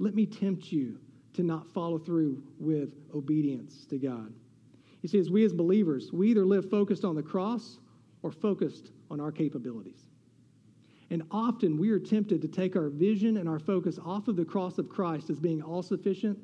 Let 0.00 0.16
me 0.16 0.26
tempt 0.26 0.72
you 0.72 0.98
to 1.34 1.44
not 1.44 1.68
follow 1.68 1.98
through 1.98 2.42
with 2.58 2.94
obedience 3.14 3.86
to 3.86 3.98
God. 3.98 4.32
You 5.02 5.08
see, 5.08 5.20
as 5.20 5.30
we 5.30 5.44
as 5.44 5.52
believers, 5.52 6.12
we 6.12 6.30
either 6.30 6.44
live 6.44 6.68
focused 6.68 7.04
on 7.04 7.14
the 7.14 7.22
cross 7.22 7.78
or 8.26 8.32
focused 8.32 8.90
on 9.08 9.20
our 9.20 9.30
capabilities. 9.30 10.08
And 11.10 11.22
often 11.30 11.78
we 11.78 11.90
are 11.90 12.00
tempted 12.00 12.42
to 12.42 12.48
take 12.48 12.74
our 12.74 12.88
vision 12.88 13.36
and 13.36 13.48
our 13.48 13.60
focus 13.60 14.00
off 14.04 14.26
of 14.26 14.34
the 14.34 14.44
cross 14.44 14.78
of 14.78 14.88
Christ 14.88 15.30
as 15.30 15.38
being 15.38 15.62
all 15.62 15.80
sufficient 15.80 16.36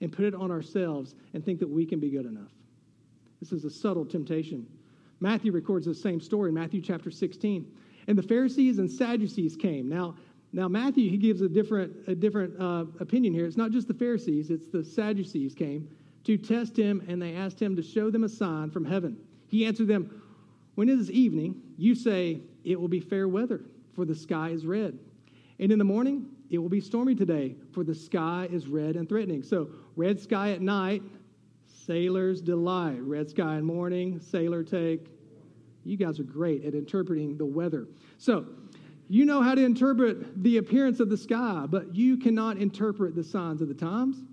and 0.00 0.10
put 0.10 0.24
it 0.24 0.34
on 0.34 0.50
ourselves 0.50 1.14
and 1.34 1.44
think 1.44 1.60
that 1.60 1.68
we 1.68 1.84
can 1.84 2.00
be 2.00 2.08
good 2.08 2.24
enough. 2.24 2.52
This 3.38 3.52
is 3.52 3.66
a 3.66 3.70
subtle 3.70 4.06
temptation. 4.06 4.66
Matthew 5.20 5.52
records 5.52 5.84
the 5.84 5.94
same 5.94 6.22
story 6.22 6.48
in 6.48 6.54
Matthew 6.54 6.80
chapter 6.80 7.10
16. 7.10 7.70
And 8.08 8.16
the 8.16 8.22
Pharisees 8.22 8.78
and 8.78 8.90
Sadducees 8.90 9.56
came. 9.56 9.90
Now, 9.90 10.14
Now, 10.54 10.68
Matthew, 10.68 11.10
he 11.10 11.18
gives 11.18 11.42
a 11.42 11.50
different, 11.50 11.92
a 12.08 12.14
different 12.14 12.58
uh, 12.58 12.86
opinion 12.98 13.34
here. 13.34 13.44
It's 13.44 13.58
not 13.58 13.72
just 13.72 13.88
the 13.88 13.94
Pharisees, 13.94 14.50
it's 14.50 14.68
the 14.68 14.82
Sadducees 14.82 15.54
came 15.54 15.86
to 16.24 16.38
test 16.38 16.78
him, 16.78 17.04
and 17.08 17.20
they 17.20 17.34
asked 17.34 17.60
him 17.60 17.76
to 17.76 17.82
show 17.82 18.10
them 18.10 18.24
a 18.24 18.28
sign 18.28 18.70
from 18.70 18.86
heaven. 18.86 19.18
He 19.48 19.66
answered 19.66 19.88
them, 19.88 20.22
When 20.76 20.88
it 20.88 20.98
is 20.98 21.10
evening, 21.10 21.60
you 21.76 21.94
say, 21.96 22.40
It 22.62 22.80
will 22.80 22.88
be 22.88 23.00
fair 23.00 23.26
weather, 23.26 23.62
for 23.94 24.04
the 24.04 24.14
sky 24.14 24.50
is 24.50 24.64
red. 24.64 24.96
And 25.58 25.72
in 25.72 25.78
the 25.78 25.84
morning, 25.84 26.26
it 26.50 26.58
will 26.58 26.68
be 26.68 26.80
stormy 26.80 27.14
today, 27.14 27.56
for 27.72 27.82
the 27.82 27.94
sky 27.94 28.46
is 28.52 28.68
red 28.68 28.94
and 28.94 29.08
threatening. 29.08 29.42
So, 29.42 29.70
red 29.96 30.20
sky 30.20 30.52
at 30.52 30.60
night, 30.60 31.02
sailor's 31.66 32.40
delight. 32.42 33.00
Red 33.00 33.30
sky 33.30 33.56
in 33.56 33.64
morning, 33.64 34.20
sailor 34.20 34.62
take. 34.62 35.08
You 35.84 35.96
guys 35.96 36.20
are 36.20 36.24
great 36.24 36.64
at 36.64 36.74
interpreting 36.74 37.38
the 37.38 37.46
weather. 37.46 37.88
So, 38.18 38.46
you 39.08 39.24
know 39.24 39.40
how 39.40 39.54
to 39.54 39.64
interpret 39.64 40.42
the 40.42 40.58
appearance 40.58 41.00
of 41.00 41.08
the 41.08 41.16
sky, 41.16 41.64
but 41.68 41.94
you 41.94 42.18
cannot 42.18 42.58
interpret 42.58 43.14
the 43.14 43.24
signs 43.24 43.62
of 43.62 43.68
the 43.68 43.74
times. 43.74 44.24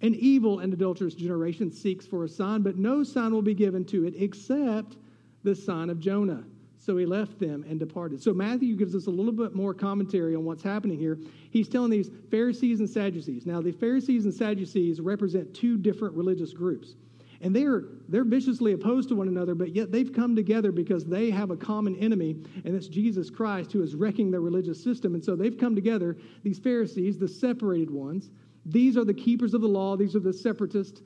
An 0.00 0.14
evil 0.14 0.60
and 0.60 0.72
adulterous 0.72 1.14
generation 1.14 1.70
seeks 1.70 2.06
for 2.06 2.24
a 2.24 2.28
sign, 2.28 2.62
but 2.62 2.76
no 2.76 3.04
sign 3.04 3.32
will 3.32 3.42
be 3.42 3.54
given 3.54 3.84
to 3.86 4.04
it 4.04 4.14
except 4.16 4.96
the 5.46 5.54
sign 5.54 5.88
of 5.88 5.98
Jonah. 6.00 6.44
So 6.78 6.96
he 6.98 7.06
left 7.06 7.40
them 7.40 7.64
and 7.68 7.80
departed. 7.80 8.22
So 8.22 8.34
Matthew 8.34 8.76
gives 8.76 8.94
us 8.94 9.06
a 9.06 9.10
little 9.10 9.32
bit 9.32 9.54
more 9.54 9.72
commentary 9.72 10.36
on 10.36 10.44
what's 10.44 10.62
happening 10.62 10.98
here. 10.98 11.18
He's 11.50 11.68
telling 11.68 11.90
these 11.90 12.10
Pharisees 12.30 12.80
and 12.80 12.88
Sadducees. 12.88 13.46
Now, 13.46 13.60
the 13.60 13.72
Pharisees 13.72 14.24
and 14.24 14.32
Sadducees 14.32 15.00
represent 15.00 15.54
two 15.54 15.78
different 15.78 16.14
religious 16.14 16.52
groups. 16.52 16.94
And 17.40 17.54
they're, 17.54 17.84
they're 18.08 18.24
viciously 18.24 18.72
opposed 18.72 19.08
to 19.08 19.14
one 19.14 19.28
another, 19.28 19.54
but 19.54 19.74
yet 19.74 19.90
they've 19.92 20.12
come 20.12 20.36
together 20.36 20.72
because 20.72 21.04
they 21.04 21.30
have 21.30 21.50
a 21.50 21.56
common 21.56 21.96
enemy, 21.96 22.36
and 22.64 22.74
it's 22.74 22.88
Jesus 22.88 23.30
Christ 23.30 23.72
who 23.72 23.82
is 23.82 23.94
wrecking 23.94 24.30
their 24.30 24.40
religious 24.40 24.82
system. 24.82 25.14
And 25.14 25.24
so 25.24 25.36
they've 25.36 25.58
come 25.58 25.74
together, 25.74 26.16
these 26.44 26.58
Pharisees, 26.58 27.18
the 27.18 27.28
separated 27.28 27.90
ones. 27.90 28.30
These 28.64 28.96
are 28.96 29.04
the 29.04 29.14
keepers 29.14 29.54
of 29.54 29.60
the 29.60 29.68
law, 29.68 29.96
these 29.96 30.16
are 30.16 30.20
the 30.20 30.32
separatists. 30.32 31.02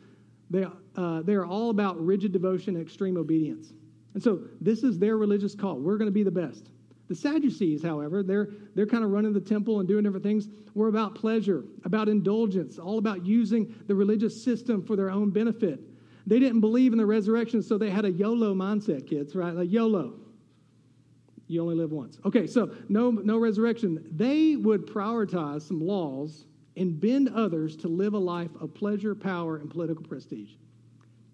They, 0.50 0.66
uh, 0.96 1.22
they 1.22 1.34
are 1.34 1.46
all 1.46 1.70
about 1.70 2.04
rigid 2.04 2.32
devotion 2.32 2.76
and 2.76 2.84
extreme 2.84 3.16
obedience. 3.16 3.72
And 4.14 4.22
so 4.22 4.40
this 4.60 4.82
is 4.82 4.98
their 4.98 5.16
religious 5.16 5.54
call. 5.54 5.76
We're 5.78 5.96
going 5.96 6.08
to 6.08 6.12
be 6.12 6.22
the 6.22 6.30
best. 6.30 6.70
The 7.08 7.14
Sadducees, 7.14 7.82
however, 7.82 8.22
they're, 8.22 8.48
they're 8.74 8.86
kind 8.86 9.02
of 9.02 9.10
running 9.10 9.32
the 9.32 9.40
temple 9.40 9.80
and 9.80 9.88
doing 9.88 10.04
different 10.04 10.24
things. 10.24 10.48
We're 10.74 10.88
about 10.88 11.16
pleasure, 11.16 11.64
about 11.84 12.08
indulgence, 12.08 12.78
all 12.78 12.98
about 12.98 13.26
using 13.26 13.74
the 13.88 13.94
religious 13.94 14.42
system 14.42 14.82
for 14.82 14.94
their 14.94 15.10
own 15.10 15.30
benefit. 15.30 15.80
They 16.26 16.38
didn't 16.38 16.60
believe 16.60 16.92
in 16.92 16.98
the 16.98 17.06
resurrection, 17.06 17.62
so 17.62 17.78
they 17.78 17.90
had 17.90 18.04
a 18.04 18.12
YOLO 18.12 18.54
mindset, 18.54 19.08
kids, 19.08 19.34
right? 19.34 19.54
Like 19.54 19.70
YOLO. 19.70 20.14
You 21.48 21.62
only 21.62 21.74
live 21.74 21.90
once. 21.90 22.18
Okay, 22.24 22.46
so 22.46 22.72
no, 22.88 23.10
no 23.10 23.38
resurrection. 23.38 24.06
They 24.12 24.54
would 24.54 24.86
prioritize 24.86 25.62
some 25.62 25.84
laws 25.84 26.46
and 26.76 27.00
bend 27.00 27.28
others 27.34 27.74
to 27.78 27.88
live 27.88 28.14
a 28.14 28.18
life 28.18 28.52
of 28.60 28.72
pleasure, 28.72 29.16
power, 29.16 29.56
and 29.56 29.68
political 29.68 30.04
prestige. 30.04 30.52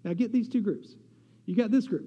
Now, 0.04 0.14
get 0.14 0.32
these 0.32 0.48
two 0.48 0.62
groups. 0.62 0.94
You 1.44 1.54
got 1.54 1.70
this 1.70 1.86
group, 1.86 2.06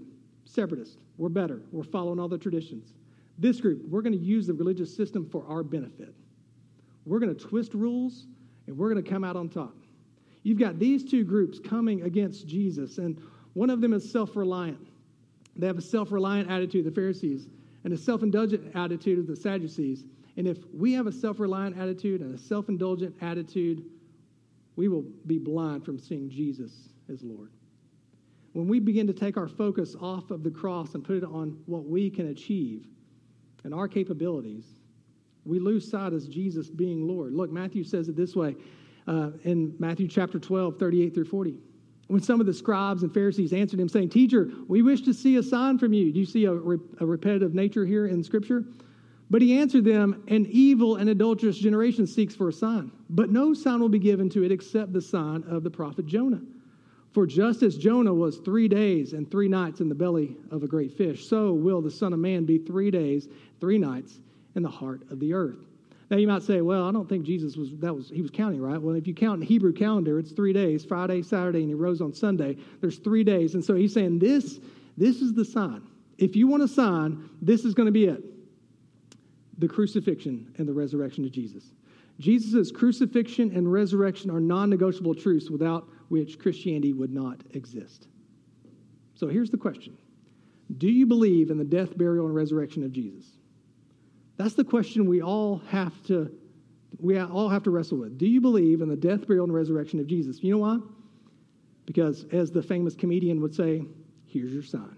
separatists. 0.49 0.97
We're 1.17 1.29
better. 1.29 1.61
We're 1.71 1.83
following 1.83 2.19
all 2.19 2.27
the 2.27 2.37
traditions. 2.37 2.93
This 3.37 3.61
group, 3.61 3.81
we're 3.87 4.01
going 4.01 4.17
to 4.17 4.19
use 4.19 4.47
the 4.47 4.53
religious 4.53 4.93
system 4.93 5.25
for 5.29 5.45
our 5.47 5.63
benefit. 5.63 6.13
We're 7.05 7.19
going 7.19 7.33
to 7.33 7.47
twist 7.47 7.73
rules, 7.73 8.25
and 8.67 8.77
we're 8.77 8.91
going 8.91 9.03
to 9.03 9.09
come 9.09 9.23
out 9.23 9.35
on 9.35 9.49
top. 9.49 9.75
You've 10.43 10.59
got 10.59 10.79
these 10.79 11.03
two 11.03 11.23
groups 11.23 11.59
coming 11.59 12.03
against 12.03 12.47
Jesus, 12.47 12.97
and 12.97 13.21
one 13.53 13.69
of 13.69 13.81
them 13.81 13.93
is 13.93 14.09
self 14.09 14.35
reliant. 14.35 14.87
They 15.55 15.67
have 15.67 15.77
a 15.77 15.81
self 15.81 16.11
reliant 16.11 16.49
attitude, 16.49 16.85
the 16.85 16.91
Pharisees, 16.91 17.47
and 17.83 17.93
a 17.93 17.97
self 17.97 18.23
indulgent 18.23 18.75
attitude 18.75 19.19
of 19.19 19.27
the 19.27 19.35
Sadducees. 19.35 20.03
And 20.37 20.47
if 20.47 20.57
we 20.73 20.93
have 20.93 21.07
a 21.07 21.11
self 21.11 21.39
reliant 21.39 21.77
attitude 21.77 22.21
and 22.21 22.33
a 22.33 22.37
self 22.37 22.69
indulgent 22.69 23.15
attitude, 23.21 23.85
we 24.75 24.87
will 24.87 25.03
be 25.27 25.37
blind 25.37 25.83
from 25.83 25.99
seeing 25.99 26.29
Jesus 26.29 26.89
as 27.11 27.21
Lord. 27.23 27.49
When 28.59 28.67
we 28.67 28.79
begin 28.79 29.07
to 29.07 29.13
take 29.13 29.37
our 29.37 29.47
focus 29.47 29.95
off 30.01 30.31
of 30.31 30.43
the 30.43 30.51
cross 30.51 30.93
and 30.93 31.01
put 31.01 31.15
it 31.15 31.23
on 31.23 31.57
what 31.65 31.85
we 31.85 32.09
can 32.09 32.27
achieve 32.27 32.85
and 33.63 33.73
our 33.73 33.87
capabilities, 33.87 34.65
we 35.45 35.59
lose 35.59 35.89
sight 35.89 36.11
as 36.11 36.27
Jesus 36.27 36.69
being 36.69 37.07
Lord. 37.07 37.33
Look, 37.33 37.51
Matthew 37.51 37.85
says 37.85 38.09
it 38.09 38.17
this 38.17 38.35
way 38.35 38.57
uh, 39.07 39.31
in 39.45 39.73
Matthew 39.79 40.09
chapter 40.09 40.39
12, 40.39 40.77
38 40.77 41.13
through 41.13 41.23
40. 41.23 41.55
When 42.07 42.21
some 42.21 42.41
of 42.41 42.47
the 42.47 42.53
scribes 42.53 43.03
and 43.03 43.13
Pharisees 43.13 43.53
answered 43.53 43.79
him, 43.79 43.87
saying, 43.87 44.09
Teacher, 44.09 44.49
we 44.67 44.81
wish 44.81 45.03
to 45.03 45.13
see 45.13 45.37
a 45.37 45.43
sign 45.43 45.77
from 45.77 45.93
you. 45.93 46.11
Do 46.11 46.19
you 46.19 46.25
see 46.25 46.43
a, 46.43 46.53
re- 46.53 46.79
a 46.99 47.05
repetitive 47.05 47.53
nature 47.53 47.85
here 47.85 48.07
in 48.07 48.21
Scripture? 48.21 48.65
But 49.29 49.41
he 49.41 49.57
answered 49.57 49.85
them, 49.85 50.21
An 50.27 50.45
evil 50.49 50.97
and 50.97 51.09
adulterous 51.09 51.57
generation 51.57 52.05
seeks 52.05 52.35
for 52.35 52.49
a 52.49 52.53
sign, 52.53 52.91
but 53.09 53.29
no 53.29 53.53
sign 53.53 53.79
will 53.79 53.87
be 53.87 53.99
given 53.99 54.29
to 54.31 54.43
it 54.43 54.51
except 54.51 54.91
the 54.91 55.01
sign 55.01 55.45
of 55.47 55.63
the 55.63 55.71
prophet 55.71 56.07
Jonah. 56.07 56.41
For 57.11 57.25
just 57.25 57.63
as 57.63 57.77
Jonah 57.77 58.13
was 58.13 58.37
three 58.37 58.67
days 58.67 59.13
and 59.13 59.29
three 59.29 59.47
nights 59.47 59.81
in 59.81 59.89
the 59.89 59.95
belly 59.95 60.37
of 60.51 60.63
a 60.63 60.67
great 60.67 60.95
fish, 60.95 61.27
so 61.27 61.53
will 61.53 61.81
the 61.81 61.89
Son 61.89 62.13
of 62.13 62.19
Man 62.19 62.45
be 62.45 62.59
three 62.59 62.91
days, 62.91 63.27
three 63.59 63.79
nights 63.79 64.19
in 64.55 64.61
the 64.61 64.69
heart 64.69 65.01
of 65.09 65.19
the 65.19 65.33
earth. 65.33 65.57
Now 66.09 66.17
you 66.17 66.27
might 66.27 66.41
say, 66.41 66.61
well, 66.61 66.87
I 66.87 66.91
don't 66.91 67.07
think 67.07 67.23
Jesus 67.23 67.55
was 67.55 67.69
that 67.77 67.95
was 67.95 68.09
he 68.09 68.21
was 68.21 68.31
counting, 68.31 68.61
right? 68.61 68.81
Well, 68.81 68.95
if 68.95 69.07
you 69.07 69.13
count 69.13 69.41
in 69.41 69.47
Hebrew 69.47 69.73
calendar, 69.73 70.17
it's 70.19 70.31
three 70.31 70.53
days, 70.53 70.83
Friday, 70.83 71.21
Saturday, 71.21 71.59
and 71.59 71.69
he 71.69 71.75
rose 71.75 72.01
on 72.01 72.13
Sunday. 72.13 72.57
There's 72.81 72.97
three 72.97 73.23
days. 73.23 73.53
And 73.53 73.63
so 73.63 73.75
he's 73.75 73.93
saying 73.93 74.19
this, 74.19 74.59
this 74.97 75.21
is 75.21 75.33
the 75.33 75.45
sign. 75.45 75.83
If 76.17 76.35
you 76.35 76.47
want 76.47 76.63
a 76.63 76.67
sign, 76.67 77.29
this 77.41 77.63
is 77.63 77.73
going 77.73 77.85
to 77.85 77.91
be 77.91 78.05
it. 78.05 78.23
The 79.59 79.67
crucifixion 79.67 80.53
and 80.57 80.67
the 80.67 80.73
resurrection 80.73 81.25
of 81.25 81.31
Jesus. 81.31 81.63
Jesus' 82.19 82.71
crucifixion 82.71 83.55
and 83.55 83.71
resurrection 83.71 84.29
are 84.31 84.39
non 84.39 84.69
negotiable 84.69 85.13
truths 85.13 85.49
without 85.49 85.87
which 86.09 86.39
Christianity 86.39 86.93
would 86.93 87.11
not 87.11 87.41
exist. 87.53 88.07
So 89.15 89.27
here's 89.27 89.49
the 89.49 89.57
question 89.57 89.97
Do 90.77 90.89
you 90.89 91.05
believe 91.05 91.49
in 91.49 91.57
the 91.57 91.63
death, 91.63 91.97
burial, 91.97 92.25
and 92.25 92.35
resurrection 92.35 92.83
of 92.83 92.91
Jesus? 92.91 93.25
That's 94.37 94.53
the 94.53 94.63
question 94.63 95.05
we 95.07 95.21
all 95.21 95.61
have 95.67 96.03
to 96.03 96.31
we 96.99 97.17
all 97.19 97.49
have 97.49 97.63
to 97.63 97.69
wrestle 97.69 97.99
with. 97.99 98.17
Do 98.17 98.25
you 98.25 98.41
believe 98.41 98.81
in 98.81 98.89
the 98.89 98.95
death, 98.95 99.27
burial, 99.27 99.45
and 99.45 99.53
resurrection 99.53 99.99
of 99.99 100.07
Jesus? 100.07 100.43
You 100.43 100.53
know 100.53 100.59
why? 100.59 100.79
Because 101.85 102.25
as 102.31 102.51
the 102.51 102.61
famous 102.61 102.95
comedian 102.95 103.41
would 103.41 103.53
say, 103.53 103.83
here's 104.25 104.51
your 104.51 104.63
sign. 104.63 104.97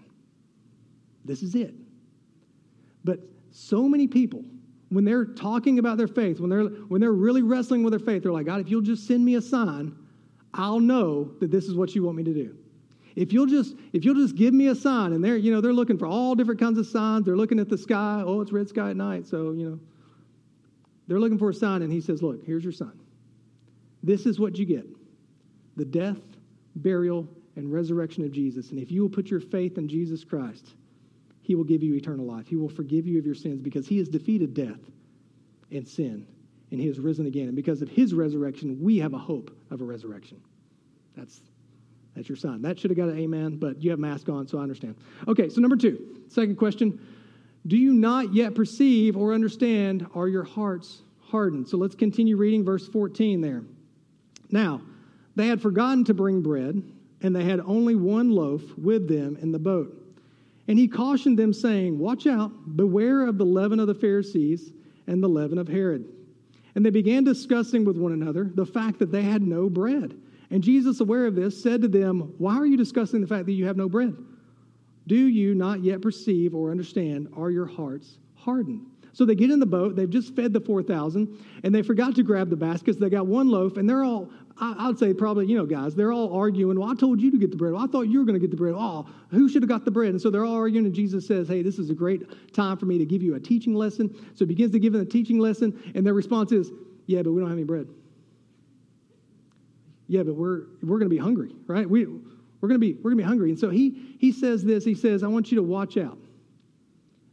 This 1.24 1.42
is 1.42 1.54
it. 1.54 1.74
But 3.04 3.20
so 3.50 3.88
many 3.88 4.06
people, 4.06 4.44
when 4.88 5.04
they're 5.04 5.24
talking 5.24 5.78
about 5.78 5.96
their 5.96 6.08
faith, 6.08 6.40
when 6.40 6.50
they're 6.50 6.64
when 6.64 7.00
they're 7.00 7.12
really 7.12 7.42
wrestling 7.42 7.82
with 7.82 7.92
their 7.92 8.00
faith, 8.00 8.22
they're 8.22 8.32
like, 8.32 8.46
God, 8.46 8.60
if 8.60 8.70
you'll 8.70 8.80
just 8.80 9.06
send 9.06 9.24
me 9.24 9.36
a 9.36 9.42
sign, 9.42 9.94
I'll 10.54 10.80
know 10.80 11.30
that 11.40 11.50
this 11.50 11.64
is 11.64 11.74
what 11.74 11.94
you 11.94 12.02
want 12.02 12.16
me 12.16 12.24
to 12.24 12.34
do. 12.34 12.56
If 13.14 13.32
you'll 13.32 13.46
just 13.46 13.74
if 13.92 14.04
you'll 14.04 14.14
just 14.14 14.36
give 14.36 14.54
me 14.54 14.68
a 14.68 14.74
sign, 14.74 15.12
and 15.12 15.22
they're 15.22 15.36
you 15.36 15.52
know 15.52 15.60
they're 15.60 15.72
looking 15.72 15.98
for 15.98 16.06
all 16.06 16.34
different 16.34 16.60
kinds 16.60 16.78
of 16.78 16.86
signs. 16.86 17.26
They're 17.26 17.36
looking 17.36 17.58
at 17.58 17.68
the 17.68 17.78
sky. 17.78 18.22
Oh, 18.24 18.40
it's 18.40 18.52
red 18.52 18.68
sky 18.68 18.90
at 18.90 18.96
night. 18.96 19.26
So 19.26 19.52
you 19.52 19.68
know 19.68 19.80
they're 21.08 21.20
looking 21.20 21.38
for 21.38 21.50
a 21.50 21.54
sign, 21.54 21.82
and 21.82 21.92
he 21.92 22.00
says, 22.00 22.22
"Look, 22.22 22.44
here's 22.44 22.64
your 22.64 22.72
sign. 22.72 22.98
This 24.02 24.24
is 24.24 24.40
what 24.40 24.56
you 24.56 24.64
get: 24.64 24.86
the 25.76 25.84
death, 25.84 26.20
burial, 26.76 27.28
and 27.56 27.72
resurrection 27.72 28.24
of 28.24 28.32
Jesus. 28.32 28.70
And 28.70 28.78
if 28.78 28.90
you 28.90 29.02
will 29.02 29.10
put 29.10 29.30
your 29.30 29.40
faith 29.40 29.78
in 29.78 29.88
Jesus 29.88 30.24
Christ, 30.24 30.74
He 31.42 31.54
will 31.54 31.64
give 31.64 31.82
you 31.82 31.94
eternal 31.94 32.24
life. 32.24 32.46
He 32.46 32.56
will 32.56 32.68
forgive 32.68 33.06
you 33.06 33.18
of 33.18 33.26
your 33.26 33.34
sins 33.34 33.60
because 33.60 33.86
He 33.86 33.98
has 33.98 34.08
defeated 34.08 34.54
death 34.54 34.80
and 35.70 35.86
sin, 35.86 36.26
and 36.72 36.80
He 36.80 36.88
has 36.88 36.98
risen 36.98 37.26
again. 37.26 37.46
And 37.46 37.54
because 37.54 37.82
of 37.82 37.88
His 37.88 38.12
resurrection, 38.14 38.82
we 38.82 38.98
have 38.98 39.14
a 39.14 39.18
hope 39.18 39.56
of 39.70 39.80
a 39.80 39.84
resurrection. 39.84 40.40
That's 41.16 41.40
that's 42.14 42.28
your 42.28 42.36
sign. 42.36 42.60
That 42.62 42.78
should 42.78 42.90
have 42.90 42.98
got 42.98 43.08
an 43.08 43.18
amen, 43.18 43.56
but 43.56 43.82
you 43.82 43.90
have 43.90 43.98
mask 43.98 44.28
on, 44.28 44.46
so 44.46 44.58
I 44.58 44.62
understand. 44.62 44.96
Okay, 45.28 45.48
so 45.48 45.60
number 45.60 45.76
two, 45.76 46.24
second 46.28 46.56
question. 46.56 47.00
Do 47.66 47.76
you 47.76 47.94
not 47.94 48.34
yet 48.34 48.54
perceive 48.54 49.16
or 49.16 49.32
understand? 49.32 50.06
Are 50.14 50.28
your 50.28 50.42
hearts 50.42 51.02
hardened? 51.20 51.68
So 51.68 51.78
let's 51.78 51.94
continue 51.94 52.36
reading 52.36 52.64
verse 52.64 52.86
14 52.88 53.40
there. 53.40 53.62
Now, 54.50 54.82
they 55.36 55.46
had 55.46 55.62
forgotten 55.62 56.04
to 56.04 56.14
bring 56.14 56.42
bread, 56.42 56.82
and 57.22 57.34
they 57.34 57.44
had 57.44 57.60
only 57.60 57.94
one 57.94 58.30
loaf 58.30 58.62
with 58.76 59.08
them 59.08 59.38
in 59.40 59.52
the 59.52 59.58
boat. 59.58 59.98
And 60.68 60.78
he 60.78 60.88
cautioned 60.88 61.38
them, 61.38 61.52
saying, 61.52 61.98
Watch 61.98 62.26
out, 62.26 62.76
beware 62.76 63.26
of 63.26 63.38
the 63.38 63.46
leaven 63.46 63.80
of 63.80 63.86
the 63.86 63.94
Pharisees 63.94 64.72
and 65.06 65.22
the 65.22 65.28
leaven 65.28 65.58
of 65.58 65.66
Herod. 65.66 66.04
And 66.74 66.84
they 66.84 66.90
began 66.90 67.24
discussing 67.24 67.84
with 67.84 67.96
one 67.96 68.12
another 68.12 68.50
the 68.54 68.66
fact 68.66 68.98
that 69.00 69.12
they 69.12 69.22
had 69.22 69.42
no 69.42 69.68
bread. 69.68 70.14
And 70.50 70.62
Jesus, 70.62 71.00
aware 71.00 71.26
of 71.26 71.34
this, 71.34 71.62
said 71.62 71.82
to 71.82 71.88
them, 71.88 72.34
Why 72.38 72.56
are 72.56 72.66
you 72.66 72.76
discussing 72.76 73.20
the 73.20 73.26
fact 73.26 73.46
that 73.46 73.52
you 73.52 73.66
have 73.66 73.76
no 73.76 73.88
bread? 73.88 74.16
Do 75.06 75.16
you 75.16 75.54
not 75.54 75.82
yet 75.82 76.00
perceive 76.00 76.54
or 76.54 76.70
understand? 76.70 77.28
Are 77.36 77.50
your 77.50 77.66
hearts 77.66 78.18
hardened? 78.34 78.86
So 79.14 79.26
they 79.26 79.34
get 79.34 79.50
in 79.50 79.60
the 79.60 79.66
boat, 79.66 79.94
they've 79.94 80.08
just 80.08 80.34
fed 80.34 80.52
the 80.52 80.60
4,000, 80.60 81.38
and 81.64 81.74
they 81.74 81.82
forgot 81.82 82.14
to 82.14 82.22
grab 82.22 82.48
the 82.48 82.56
baskets. 82.56 82.98
They 82.98 83.10
got 83.10 83.26
one 83.26 83.48
loaf, 83.48 83.76
and 83.76 83.88
they're 83.88 84.04
all, 84.04 84.30
I, 84.60 84.86
would 84.86 84.98
say 84.98 85.14
probably, 85.14 85.46
you 85.46 85.56
know, 85.56 85.66
guys, 85.66 85.94
they're 85.94 86.12
all 86.12 86.32
arguing. 86.34 86.78
Well, 86.78 86.90
I 86.90 86.94
told 86.94 87.20
you 87.20 87.30
to 87.30 87.38
get 87.38 87.50
the 87.50 87.56
bread. 87.56 87.72
Well, 87.72 87.82
I 87.82 87.86
thought 87.86 88.02
you 88.02 88.18
were 88.18 88.24
going 88.24 88.34
to 88.34 88.40
get 88.40 88.50
the 88.50 88.56
bread. 88.56 88.74
Oh, 88.76 89.08
who 89.30 89.48
should 89.48 89.62
have 89.62 89.68
got 89.68 89.84
the 89.84 89.90
bread? 89.90 90.10
And 90.10 90.20
so 90.20 90.30
they're 90.30 90.44
all 90.44 90.54
arguing, 90.54 90.86
and 90.86 90.94
Jesus 90.94 91.26
says, 91.26 91.48
Hey, 91.48 91.62
this 91.62 91.78
is 91.78 91.90
a 91.90 91.94
great 91.94 92.52
time 92.52 92.76
for 92.76 92.86
me 92.86 92.98
to 92.98 93.04
give 93.04 93.22
you 93.22 93.34
a 93.34 93.40
teaching 93.40 93.74
lesson. 93.74 94.14
So 94.34 94.44
he 94.44 94.46
begins 94.46 94.72
to 94.72 94.78
give 94.78 94.92
them 94.92 95.02
a 95.02 95.06
teaching 95.06 95.38
lesson, 95.38 95.92
and 95.94 96.06
their 96.06 96.14
response 96.14 96.52
is, 96.52 96.70
Yeah, 97.06 97.22
but 97.22 97.32
we 97.32 97.40
don't 97.40 97.48
have 97.48 97.58
any 97.58 97.64
bread. 97.64 97.88
Yeah, 100.06 100.22
but 100.22 100.34
we're, 100.34 100.66
we're 100.82 100.98
going 100.98 101.08
to 101.08 101.14
be 101.14 101.18
hungry, 101.18 101.54
right? 101.66 101.88
We, 101.88 102.06
we're 102.06 102.68
going 102.68 102.78
to 102.80 102.86
be, 102.86 102.94
we're 102.94 103.10
going 103.10 103.18
to 103.18 103.22
be 103.22 103.28
hungry. 103.28 103.50
And 103.50 103.58
so 103.58 103.70
he, 103.70 104.16
he 104.18 104.30
says 104.30 104.62
this, 104.62 104.84
he 104.84 104.94
says, 104.94 105.22
I 105.22 105.28
want 105.28 105.50
you 105.50 105.56
to 105.56 105.62
watch 105.62 105.96
out. 105.96 106.18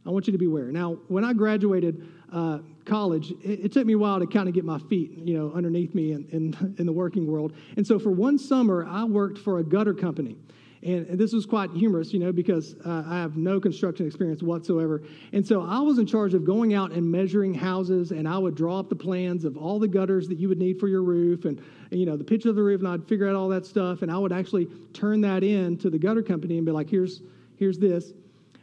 I 0.06 0.10
want 0.10 0.26
you 0.26 0.32
to 0.32 0.38
beware. 0.38 0.72
Now, 0.72 0.94
when 1.08 1.24
I 1.24 1.34
graduated 1.34 2.08
uh, 2.32 2.60
college, 2.84 3.30
it, 3.42 3.64
it, 3.64 3.72
took 3.72 3.86
me 3.86 3.94
a 3.94 3.98
while 3.98 4.18
to 4.20 4.26
kind 4.26 4.48
of 4.48 4.54
get 4.54 4.64
my 4.64 4.78
feet, 4.78 5.18
you 5.18 5.36
know, 5.36 5.52
underneath 5.54 5.94
me 5.94 6.12
in, 6.12 6.26
in, 6.30 6.74
in, 6.78 6.86
the 6.86 6.92
working 6.92 7.26
world. 7.26 7.54
And 7.76 7.86
so 7.86 7.98
for 7.98 8.10
one 8.10 8.38
summer, 8.38 8.86
I 8.88 9.04
worked 9.04 9.38
for 9.38 9.58
a 9.58 9.64
gutter 9.64 9.94
company. 9.94 10.36
And, 10.82 11.06
and 11.08 11.18
this 11.18 11.34
was 11.34 11.44
quite 11.44 11.70
humorous, 11.72 12.12
you 12.12 12.18
know, 12.18 12.32
because 12.32 12.74
uh, 12.86 13.04
I 13.06 13.18
have 13.18 13.36
no 13.36 13.60
construction 13.60 14.06
experience 14.06 14.42
whatsoever. 14.42 15.02
And 15.32 15.46
so 15.46 15.62
I 15.62 15.80
was 15.80 15.98
in 15.98 16.06
charge 16.06 16.32
of 16.32 16.44
going 16.44 16.72
out 16.72 16.92
and 16.92 17.10
measuring 17.10 17.52
houses, 17.52 18.12
and 18.12 18.26
I 18.26 18.38
would 18.38 18.54
draw 18.54 18.78
up 18.78 18.88
the 18.88 18.96
plans 18.96 19.44
of 19.44 19.58
all 19.58 19.78
the 19.78 19.88
gutters 19.88 20.26
that 20.28 20.38
you 20.38 20.48
would 20.48 20.58
need 20.58 20.80
for 20.80 20.88
your 20.88 21.02
roof 21.02 21.44
and, 21.44 21.60
and 21.90 22.00
you 22.00 22.06
know, 22.06 22.16
the 22.16 22.24
pitch 22.24 22.46
of 22.46 22.56
the 22.56 22.62
roof, 22.62 22.80
and 22.80 22.88
I'd 22.88 23.06
figure 23.06 23.28
out 23.28 23.34
all 23.34 23.48
that 23.48 23.66
stuff. 23.66 24.00
And 24.00 24.10
I 24.10 24.16
would 24.16 24.32
actually 24.32 24.68
turn 24.94 25.20
that 25.20 25.44
in 25.44 25.76
to 25.78 25.90
the 25.90 25.98
gutter 25.98 26.22
company 26.22 26.56
and 26.56 26.64
be 26.64 26.72
like, 26.72 26.88
here's, 26.88 27.20
here's 27.58 27.78
this. 27.78 28.14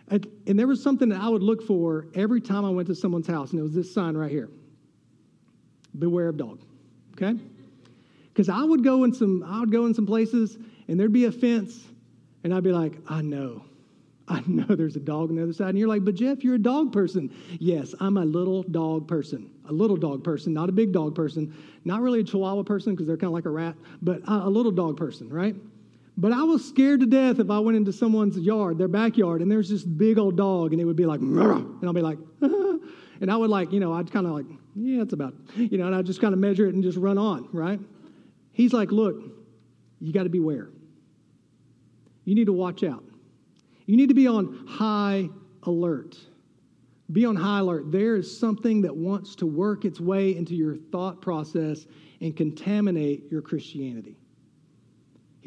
And, 0.10 0.26
there 0.46 0.68
was 0.68 0.82
something 0.82 1.10
that 1.10 1.20
I 1.20 1.28
would 1.28 1.44
look 1.44 1.62
for 1.66 2.08
every 2.16 2.40
time 2.40 2.64
I 2.64 2.70
went 2.70 2.88
to 2.88 2.96
someone's 2.96 3.28
house, 3.28 3.52
and 3.52 3.60
it 3.60 3.64
was 3.64 3.74
this 3.74 3.94
sign 3.94 4.16
right 4.16 4.32
here 4.32 4.50
Beware 6.00 6.30
of 6.30 6.38
dog. 6.38 6.62
Okay? 7.14 7.38
Because 8.28 8.50
I 8.50 8.64
would 8.64 8.84
go 8.84 9.04
in 9.04 9.14
some, 9.14 9.44
I 9.44 9.60
would 9.60 9.72
go 9.72 9.86
in 9.86 9.94
some 9.94 10.06
places, 10.06 10.58
and 10.88 11.00
there'd 11.00 11.12
be 11.12 11.26
a 11.26 11.32
fence, 11.32 11.84
and 12.44 12.54
I'd 12.54 12.64
be 12.64 12.72
like, 12.72 12.94
I 13.08 13.22
know. 13.22 13.64
I 14.30 14.44
know 14.46 14.76
there's 14.76 14.96
a 14.96 15.02
dog 15.02 15.30
on 15.30 15.38
the 15.38 15.44
other 15.44 15.54
side. 15.54 15.70
And 15.70 15.78
you're 15.78 15.88
like, 15.88 16.04
but 16.04 16.16
Jeff, 16.16 16.44
you're 16.44 16.56
a 16.56 16.60
dog 16.60 16.92
person. 16.92 17.34
Yes, 17.60 17.96
I'm 18.00 18.18
a 18.18 18.26
little 18.26 18.64
dog 18.64 19.08
person. 19.08 19.50
A 19.70 19.72
little 19.72 19.96
dog 19.96 20.24
person, 20.24 20.54
not 20.54 20.70
a 20.70 20.72
big 20.74 20.92
dog 20.92 21.16
person. 21.16 21.54
Not 21.86 22.02
really 22.02 22.20
a 22.20 22.24
chihuahua 22.24 22.64
person 22.64 22.94
because 22.94 23.08
they're 23.08 23.18
kind 23.18 23.30
of 23.30 23.34
like 23.34 23.46
a 23.46 23.50
rat, 23.50 23.76
but 24.02 24.22
uh, 24.28 24.42
a 24.44 24.50
little 24.50 24.72
dog 24.72 24.98
person, 24.98 25.30
right? 25.30 25.56
But 26.20 26.34
I 26.34 26.42
was 26.42 26.68
scared 26.68 27.02
to 27.02 27.06
death 27.06 27.40
if 27.40 27.52
I 27.52 27.60
went 27.60 27.78
into 27.78 27.94
someone's 27.94 28.38
yard, 28.40 28.80
their 28.80 28.88
backyard, 28.88 29.44
and 29.44 29.52
there's 29.52 29.70
this 29.70 29.84
big 29.84 30.18
old 30.18 30.36
dog, 30.36 30.74
and 30.74 30.82
it 30.82 30.86
would 30.86 30.96
be 30.96 31.06
like, 31.06 31.20
and 31.20 31.80
I'll 31.84 31.94
be 31.94 32.02
like, 32.02 32.18
and 32.42 33.32
I 33.32 33.38
would 33.38 33.52
like, 33.52 33.72
you 33.72 33.80
know, 33.80 33.94
I'd 33.94 34.12
kind 34.12 34.26
of 34.26 34.34
like, 34.34 34.48
yeah, 34.76 35.04
it's 35.04 35.14
about, 35.14 35.36
you 35.56 35.78
know, 35.78 35.86
and 35.86 35.96
I'd 35.96 36.08
just 36.08 36.20
kind 36.20 36.34
of 36.34 36.40
measure 36.40 36.66
it 36.66 36.74
and 36.74 36.82
just 36.82 36.98
run 36.98 37.20
on, 37.20 37.48
right? 37.54 37.80
He's 38.52 38.74
like, 38.74 38.92
look, 38.92 39.22
you 40.00 40.12
got 40.12 40.24
to 40.24 40.30
beware. 40.30 40.70
You 42.26 42.34
need 42.34 42.46
to 42.46 42.54
watch 42.54 42.84
out. 42.84 43.04
You 43.86 43.96
need 43.96 44.10
to 44.10 44.16
be 44.16 44.28
on 44.28 44.66
high 44.68 45.30
alert. 45.64 46.18
Be 47.12 47.26
on 47.26 47.36
high 47.36 47.60
alert. 47.60 47.92
There 47.92 48.16
is 48.16 48.40
something 48.40 48.82
that 48.82 48.96
wants 48.96 49.36
to 49.36 49.46
work 49.46 49.86
its 49.86 50.00
way 50.00 50.36
into 50.36 50.56
your 50.56 50.76
thought 50.76 51.22
process 51.22 51.86
and 52.22 52.36
contaminate 52.36 53.32
your 53.32 53.44
Christianity. 53.44 54.18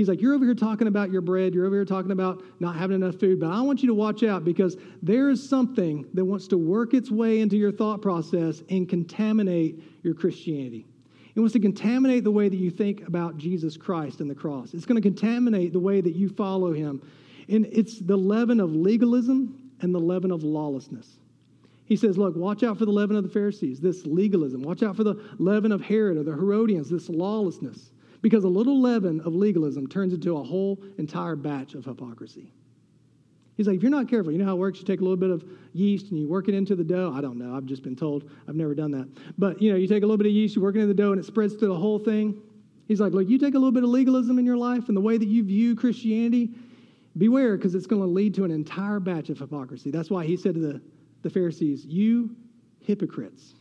He's 0.00 0.09
like, 0.09 0.23
You're 0.23 0.33
over 0.33 0.47
here 0.47 0.54
talking 0.54 0.87
about 0.87 1.11
your 1.11 1.21
bread. 1.21 1.52
You're 1.52 1.66
over 1.66 1.75
here 1.75 1.85
talking 1.85 2.11
about 2.11 2.42
not 2.59 2.75
having 2.75 2.97
enough 2.97 3.16
food. 3.16 3.38
But 3.38 3.50
I 3.50 3.61
want 3.61 3.83
you 3.83 3.88
to 3.88 3.95
watch 3.95 4.23
out 4.23 4.47
because 4.47 4.78
there 5.02 5.28
is 5.28 5.47
something 5.47 6.07
that 6.14 6.25
wants 6.25 6.49
to 6.49 6.57
work 6.57 6.95
its 6.95 7.11
way 7.11 7.40
into 7.40 7.59
your 7.59 7.71
thought 7.71 8.00
process 8.00 8.62
and 8.71 8.88
contaminate 8.88 9.78
your 10.02 10.14
Christianity. 10.14 10.87
It 11.35 11.40
wants 11.40 11.52
to 11.52 11.61
contaminate 11.61 12.25
the 12.25 12.30
way 12.30 12.49
that 12.49 12.57
you 12.57 12.71
think 12.71 13.07
about 13.07 13.37
Jesus 13.37 13.76
Christ 13.76 14.23
and 14.23 14.30
the 14.30 14.35
cross. 14.35 14.73
It's 14.73 14.87
going 14.87 14.97
to 14.97 15.07
contaminate 15.07 15.75
the 15.75 15.80
way 15.80 16.00
that 16.00 16.16
you 16.16 16.30
follow 16.30 16.73
him. 16.73 17.02
And 17.50 17.66
it's 17.71 17.99
the 17.99 18.16
leaven 18.16 18.59
of 18.59 18.75
legalism 18.75 19.71
and 19.83 19.95
the 19.95 20.00
leaven 20.00 20.30
of 20.30 20.42
lawlessness. 20.42 21.19
He 21.85 21.97
says, 21.97 22.16
Look, 22.16 22.37
watch 22.37 22.62
out 22.62 22.78
for 22.78 22.87
the 22.87 22.90
leaven 22.90 23.16
of 23.16 23.23
the 23.23 23.28
Pharisees, 23.28 23.80
this 23.80 24.07
legalism. 24.07 24.62
Watch 24.62 24.83
out 24.83 24.97
for 24.97 25.04
the 25.04 25.23
leaven 25.38 25.73
of 25.73 25.83
Herod 25.83 26.16
or 26.16 26.23
the 26.23 26.33
Herodians, 26.33 26.88
this 26.88 27.11
lawlessness. 27.11 27.91
Because 28.23 28.45
a 28.45 28.49
little 28.49 28.80
leaven 28.80 29.21
of 29.23 29.35
legalism 29.35 29.87
turns 29.87 30.13
into 30.13 30.37
a 30.37 30.43
whole 30.43 30.78
entire 30.99 31.37
batch 31.37 31.75
of 31.75 31.85
hypocrisy. 31.85 32.52
He's 33.56 33.67
like, 33.67 33.76
if 33.76 33.83
you're 33.83 33.91
not 33.91 34.09
careful, 34.09 34.33
you 34.33 34.39
know 34.39 34.47
how 34.47 34.54
it 34.54 34.59
works? 34.59 34.78
You 34.78 34.87
take 34.87 35.00
a 35.00 35.02
little 35.02 35.17
bit 35.17 35.30
of 35.30 35.45
yeast 35.75 36.11
and 36.11 36.19
you 36.19 36.26
work 36.28 36.49
it 36.49 36.54
into 36.54 36.75
the 36.75 36.85
dough. 36.85 37.13
I 37.15 37.21
don't 37.21 37.39
know. 37.39 37.54
I've 37.54 37.67
just 37.67 37.83
been 37.83 37.97
told. 37.97 38.30
I've 38.49 38.54
never 38.54 38.75
done 38.75 38.91
that. 38.93 39.09
But, 39.37 39.61
you 39.61 39.71
know, 39.71 39.76
you 39.76 39.87
take 39.87 40.02
a 40.02 40.06
little 40.06 40.17
bit 40.17 40.26
of 40.26 40.33
yeast, 40.33 40.56
you 40.56 40.63
work 40.63 40.76
it 40.76 40.80
in 40.80 40.89
the 40.89 40.95
dough, 40.95 41.13
and 41.13 41.21
it 41.21 41.26
spreads 41.26 41.56
to 41.56 41.67
the 41.67 41.76
whole 41.76 41.99
thing. 41.99 42.41
He's 42.89 43.00
like, 43.00 43.13
look, 43.13 43.28
you 43.28 43.39
take 43.39 43.54
a 43.54 43.59
little 43.59 43.71
bit 43.71 43.85
of 43.85 43.91
legalism 43.91 44.39
in 44.39 44.47
your 44.47 44.56
life 44.56 44.89
and 44.89 44.97
the 44.97 45.00
way 45.00 45.19
that 45.19 45.28
you 45.28 45.45
view 45.45 45.76
Christianity, 45.76 46.50
beware 47.19 47.56
because 47.56 47.75
it's 47.75 47.87
going 47.87 48.00
to 48.00 48.09
lead 48.09 48.35
to 48.35 48.45
an 48.45 48.50
entire 48.50 48.99
batch 48.99 49.28
of 49.28 49.39
hypocrisy. 49.39 49.91
That's 49.91 50.11
why 50.11 50.25
he 50.25 50.37
said 50.37 50.54
to 50.54 50.61
the, 50.61 50.80
the 51.23 51.30
Pharisees, 51.30 51.85
you 51.85 52.35
hypocrites, 52.80 53.54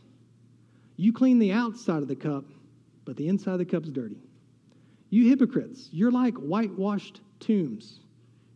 you 0.96 1.12
clean 1.12 1.38
the 1.38 1.52
outside 1.52 2.02
of 2.02 2.08
the 2.08 2.16
cup, 2.16 2.44
but 3.04 3.16
the 3.16 3.28
inside 3.28 3.52
of 3.52 3.58
the 3.58 3.64
cup's 3.66 3.90
dirty. 3.90 4.16
You 5.10 5.28
hypocrites, 5.28 5.88
you're 5.92 6.12
like 6.12 6.34
whitewashed 6.34 7.20
tombs. 7.40 8.00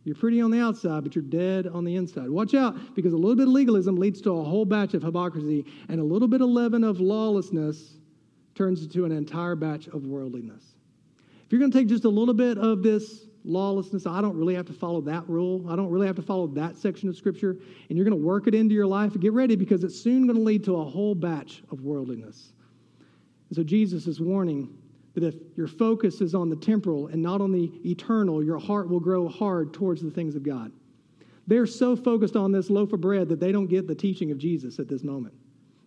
You're 0.05 0.15
pretty 0.15 0.39
on 0.39 0.51
the 0.51 0.59
outside, 0.59 1.03
but 1.03 1.15
you're 1.15 1.23
dead 1.23 1.67
on 1.67 1.83
the 1.83 1.95
inside. 1.95 2.29
Watch 2.29 2.53
out, 2.53 2.95
because 2.95 3.13
a 3.13 3.17
little 3.17 3.35
bit 3.35 3.47
of 3.47 3.53
legalism 3.53 3.97
leads 3.97 4.21
to 4.21 4.31
a 4.31 4.43
whole 4.43 4.63
batch 4.63 4.93
of 4.93 5.01
hypocrisy, 5.01 5.65
and 5.89 5.99
a 5.99 6.03
little 6.03 6.27
bit 6.27 6.41
of 6.41 6.49
leaven 6.49 6.83
of 6.83 6.99
lawlessness 6.99 7.97
turns 8.53 8.83
into 8.83 9.03
an 9.03 9.11
entire 9.11 9.55
batch 9.55 9.87
of 9.87 10.05
worldliness. 10.05 10.75
If 11.45 11.51
you're 11.51 11.59
going 11.59 11.71
to 11.71 11.77
take 11.77 11.87
just 11.87 12.05
a 12.05 12.09
little 12.09 12.33
bit 12.33 12.57
of 12.57 12.83
this 12.83 13.25
lawlessness, 13.43 14.05
I 14.05 14.21
don't 14.21 14.37
really 14.37 14.55
have 14.55 14.67
to 14.67 14.73
follow 14.73 15.01
that 15.01 15.27
rule. 15.27 15.65
I 15.69 15.75
don't 15.75 15.89
really 15.89 16.07
have 16.07 16.15
to 16.15 16.21
follow 16.21 16.47
that 16.47 16.77
section 16.77 17.09
of 17.09 17.17
Scripture, 17.17 17.57
and 17.89 17.97
you're 17.97 18.05
going 18.05 18.17
to 18.17 18.25
work 18.25 18.47
it 18.47 18.55
into 18.55 18.75
your 18.75 18.87
life. 18.87 19.19
Get 19.19 19.33
ready, 19.33 19.55
because 19.55 19.83
it's 19.83 19.99
soon 19.99 20.27
going 20.27 20.37
to 20.37 20.43
lead 20.43 20.63
to 20.65 20.77
a 20.77 20.85
whole 20.85 21.15
batch 21.15 21.63
of 21.71 21.81
worldliness. 21.81 22.53
And 23.49 23.55
so 23.55 23.63
Jesus 23.63 24.07
is 24.07 24.21
warning 24.21 24.77
that 25.15 25.23
if 25.23 25.35
your 25.55 25.67
focus 25.67 26.21
is 26.21 26.35
on 26.35 26.49
the 26.49 26.55
temporal 26.55 27.07
and 27.07 27.21
not 27.21 27.41
on 27.41 27.51
the 27.51 27.71
eternal, 27.89 28.43
your 28.43 28.59
heart 28.59 28.89
will 28.89 28.99
grow 28.99 29.27
hard 29.27 29.73
towards 29.73 30.01
the 30.01 30.11
things 30.11 30.35
of 30.35 30.43
God. 30.43 30.71
They're 31.47 31.65
so 31.65 31.95
focused 31.95 32.35
on 32.35 32.51
this 32.51 32.69
loaf 32.69 32.93
of 32.93 33.01
bread 33.01 33.29
that 33.29 33.39
they 33.39 33.51
don't 33.51 33.67
get 33.67 33.87
the 33.87 33.95
teaching 33.95 34.31
of 34.31 34.37
Jesus 34.37 34.77
at 34.77 34.87
this 34.87 35.03
moment. 35.03 35.33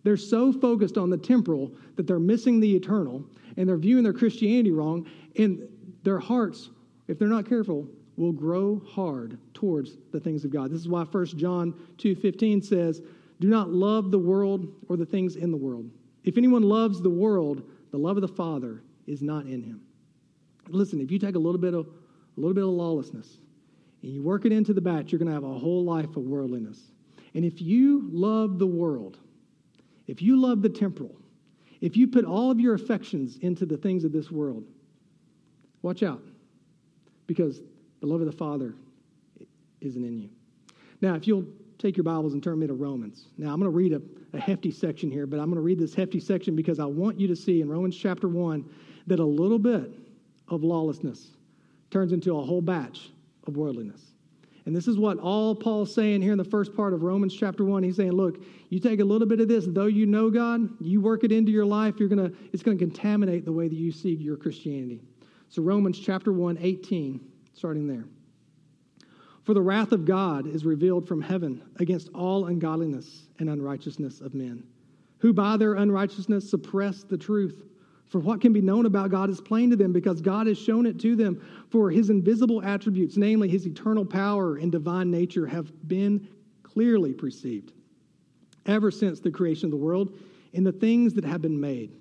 They're 0.03 0.17
so 0.17 0.51
focused 0.51 0.97
on 0.97 1.09
the 1.09 1.17
temporal 1.17 1.71
that 1.95 2.07
they're 2.07 2.19
missing 2.19 2.59
the 2.59 2.75
eternal 2.75 3.23
and 3.57 3.67
they're 3.67 3.77
viewing 3.77 4.03
their 4.03 4.13
Christianity 4.13 4.71
wrong, 4.71 5.05
and 5.37 5.67
their 6.03 6.19
hearts, 6.19 6.69
if 7.07 7.19
they're 7.19 7.27
not 7.27 7.47
careful, 7.47 7.87
will 8.15 8.31
grow 8.31 8.81
hard 8.87 9.37
towards 9.53 9.97
the 10.11 10.19
things 10.19 10.45
of 10.45 10.51
God. 10.51 10.71
This 10.71 10.79
is 10.79 10.87
why 10.87 11.03
1 11.03 11.37
John 11.37 11.73
2:15 11.97 12.61
says, 12.61 13.01
"Do 13.39 13.49
not 13.49 13.73
love 13.73 14.11
the 14.11 14.19
world 14.19 14.67
or 14.87 14.97
the 14.97 15.05
things 15.05 15.35
in 15.35 15.51
the 15.51 15.57
world. 15.57 15.89
If 16.23 16.37
anyone 16.37 16.63
loves 16.63 17.01
the 17.01 17.09
world, 17.09 17.63
the 17.91 17.97
love 17.97 18.17
of 18.17 18.21
the 18.21 18.27
Father 18.27 18.81
is 19.09 19.21
not 19.21 19.45
in 19.45 19.63
him. 19.63 19.81
Listen, 20.69 21.01
if 21.01 21.11
you 21.11 21.17
take 21.17 21.35
a 21.35 21.39
little 21.39 21.59
bit 21.59 21.73
of 21.73 21.87
a 21.87 22.39
little 22.39 22.53
bit 22.53 22.63
of 22.63 22.69
lawlessness 22.69 23.39
and 24.03 24.13
you 24.13 24.21
work 24.21 24.45
it 24.45 24.53
into 24.53 24.71
the 24.71 24.79
batch, 24.79 25.11
you're 25.11 25.19
going 25.19 25.27
to 25.27 25.33
have 25.33 25.43
a 25.43 25.59
whole 25.59 25.83
life 25.83 26.15
of 26.15 26.23
worldliness. 26.23 26.79
And 27.33 27.43
if 27.43 27.61
you 27.61 28.07
love 28.11 28.59
the 28.59 28.67
world, 28.67 29.17
if 30.07 30.21
you 30.21 30.39
love 30.39 30.61
the 30.61 30.69
temporal, 30.69 31.15
if 31.81 31.97
you 31.97 32.07
put 32.07 32.23
all 32.23 32.49
of 32.49 32.59
your 32.59 32.75
affections 32.75 33.37
into 33.41 33.65
the 33.65 33.75
things 33.75 34.05
of 34.05 34.11
this 34.11 34.31
world, 34.31 34.63
watch 35.81 36.03
out 36.03 36.23
because 37.27 37.61
the 37.99 38.07
love 38.07 38.21
of 38.21 38.27
the 38.27 38.31
Father 38.31 38.73
isn't 39.81 40.03
in 40.03 40.17
you. 40.17 40.29
Now, 41.01 41.15
if 41.15 41.27
you'll 41.27 41.45
take 41.79 41.95
your 41.95 42.03
Bibles 42.03 42.33
and 42.33 42.43
turn 42.43 42.59
me 42.59 42.67
to 42.67 42.73
Romans. 42.73 43.27
Now, 43.37 43.53
I'm 43.53 43.59
going 43.59 43.71
to 43.71 43.75
read 43.75 43.93
a, 43.93 44.01
a 44.33 44.39
hefty 44.39 44.69
section 44.69 45.09
here, 45.09 45.25
but 45.25 45.39
I'm 45.39 45.45
going 45.45 45.55
to 45.55 45.61
read 45.61 45.79
this 45.79 45.95
hefty 45.95 46.19
section 46.19 46.55
because 46.55 46.77
I 46.77 46.85
want 46.85 47.19
you 47.19 47.27
to 47.29 47.35
see 47.35 47.61
in 47.61 47.69
Romans 47.69 47.95
chapter 47.95 48.27
1 48.27 48.69
that 49.09 49.19
a 49.19 49.25
little 49.25 49.59
bit 49.59 49.91
of 50.47 50.63
lawlessness 50.63 51.31
turns 51.91 52.11
into 52.11 52.37
a 52.37 52.41
whole 52.41 52.61
batch 52.61 53.11
of 53.47 53.57
worldliness. 53.57 54.01
And 54.65 54.75
this 54.75 54.87
is 54.87 54.97
what 54.97 55.17
all 55.17 55.55
Paul's 55.55 55.93
saying 55.93 56.21
here 56.21 56.31
in 56.31 56.37
the 56.37 56.43
first 56.43 56.75
part 56.75 56.93
of 56.93 57.01
Romans 57.01 57.33
chapter 57.33 57.65
1. 57.65 57.81
He's 57.81 57.95
saying, 57.95 58.11
look, 58.11 58.39
you 58.69 58.79
take 58.79 58.99
a 58.99 59.03
little 59.03 59.27
bit 59.27 59.39
of 59.39 59.47
this, 59.47 59.65
though 59.67 59.87
you 59.87 60.05
know 60.05 60.29
God, 60.29 60.69
you 60.79 61.01
work 61.01 61.23
it 61.23 61.31
into 61.31 61.51
your 61.51 61.65
life, 61.65 61.95
you're 61.99 62.09
gonna, 62.09 62.31
it's 62.53 62.61
going 62.61 62.77
to 62.77 62.85
contaminate 62.85 63.45
the 63.45 63.51
way 63.51 63.67
that 63.67 63.75
you 63.75 63.91
see 63.91 64.13
your 64.13 64.37
Christianity. 64.37 65.01
So, 65.49 65.63
Romans 65.63 65.99
chapter 65.99 66.31
1, 66.31 66.59
18, 66.61 67.19
starting 67.53 67.87
there. 67.87 68.05
For 69.43 69.55
the 69.55 69.61
wrath 69.61 69.91
of 69.91 70.05
God 70.05 70.45
is 70.45 70.63
revealed 70.63 71.07
from 71.07 71.23
heaven 71.23 71.63
against 71.77 72.09
all 72.13 72.45
ungodliness 72.45 73.25
and 73.39 73.49
unrighteousness 73.49 74.21
of 74.21 74.35
men, 74.35 74.63
who 75.17 75.33
by 75.33 75.57
their 75.57 75.73
unrighteousness 75.73 76.47
suppress 76.47 77.01
the 77.01 77.17
truth. 77.17 77.63
For 78.09 78.19
what 78.19 78.41
can 78.41 78.51
be 78.51 78.61
known 78.61 78.87
about 78.87 79.11
God 79.11 79.29
is 79.29 79.39
plain 79.39 79.69
to 79.69 79.75
them 79.75 79.93
because 79.93 80.19
God 80.19 80.47
has 80.47 80.57
shown 80.57 80.87
it 80.87 80.99
to 80.99 81.15
them. 81.15 81.39
For 81.69 81.91
his 81.91 82.09
invisible 82.09 82.63
attributes, 82.63 83.17
namely 83.17 83.47
his 83.47 83.67
eternal 83.67 84.03
power 84.03 84.57
and 84.57 84.71
divine 84.71 85.11
nature, 85.11 85.45
have 85.45 85.71
been 85.87 86.27
clearly 86.63 87.13
perceived 87.13 87.71
ever 88.65 88.89
since 88.89 89.19
the 89.19 89.31
creation 89.31 89.65
of 89.65 89.71
the 89.71 89.77
world 89.77 90.17
in 90.53 90.63
the 90.63 90.71
things 90.71 91.13
that 91.13 91.23
have 91.23 91.41
been 91.41 91.59
made. 91.59 91.91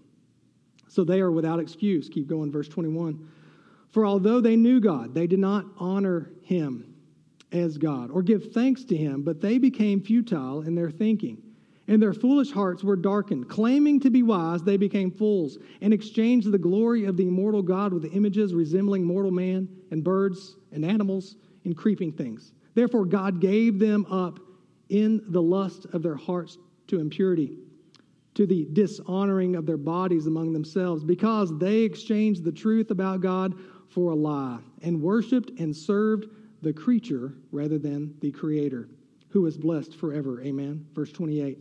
So 0.88 1.04
they 1.04 1.20
are 1.20 1.30
without 1.30 1.60
excuse. 1.60 2.08
Keep 2.08 2.26
going, 2.26 2.50
verse 2.50 2.68
21. 2.68 3.28
For 3.90 4.06
although 4.06 4.40
they 4.40 4.56
knew 4.56 4.80
God, 4.80 5.14
they 5.14 5.26
did 5.26 5.38
not 5.38 5.66
honor 5.78 6.30
him 6.42 6.94
as 7.52 7.76
God 7.78 8.10
or 8.10 8.22
give 8.22 8.52
thanks 8.52 8.84
to 8.84 8.96
him, 8.96 9.22
but 9.22 9.40
they 9.40 9.58
became 9.58 10.00
futile 10.00 10.62
in 10.62 10.74
their 10.74 10.90
thinking. 10.90 11.42
And 11.88 12.02
their 12.02 12.12
foolish 12.12 12.52
hearts 12.52 12.84
were 12.84 12.96
darkened. 12.96 13.48
Claiming 13.48 13.98
to 14.00 14.10
be 14.10 14.22
wise, 14.22 14.62
they 14.62 14.76
became 14.76 15.10
fools 15.10 15.58
and 15.80 15.94
exchanged 15.94 16.52
the 16.52 16.58
glory 16.58 17.06
of 17.06 17.16
the 17.16 17.26
immortal 17.26 17.62
God 17.62 17.94
with 17.94 18.14
images 18.14 18.54
resembling 18.54 19.04
mortal 19.04 19.32
man 19.32 19.68
and 19.90 20.04
birds 20.04 20.56
and 20.70 20.84
animals 20.84 21.36
and 21.64 21.74
creeping 21.74 22.12
things. 22.12 22.52
Therefore, 22.74 23.06
God 23.06 23.40
gave 23.40 23.78
them 23.78 24.06
up 24.10 24.38
in 24.90 25.22
the 25.28 25.42
lust 25.42 25.86
of 25.94 26.02
their 26.02 26.14
hearts 26.14 26.58
to 26.88 27.00
impurity, 27.00 27.56
to 28.34 28.46
the 28.46 28.66
dishonoring 28.72 29.56
of 29.56 29.64
their 29.64 29.76
bodies 29.78 30.26
among 30.26 30.52
themselves, 30.52 31.02
because 31.02 31.56
they 31.58 31.80
exchanged 31.80 32.44
the 32.44 32.52
truth 32.52 32.90
about 32.90 33.22
God 33.22 33.54
for 33.88 34.12
a 34.12 34.14
lie 34.14 34.58
and 34.82 35.00
worshiped 35.00 35.58
and 35.58 35.74
served 35.74 36.26
the 36.60 36.72
creature 36.72 37.32
rather 37.50 37.78
than 37.78 38.14
the 38.20 38.30
creator, 38.30 38.88
who 39.28 39.46
is 39.46 39.56
blessed 39.56 39.94
forever. 39.94 40.42
Amen. 40.42 40.86
Verse 40.94 41.12
28. 41.12 41.58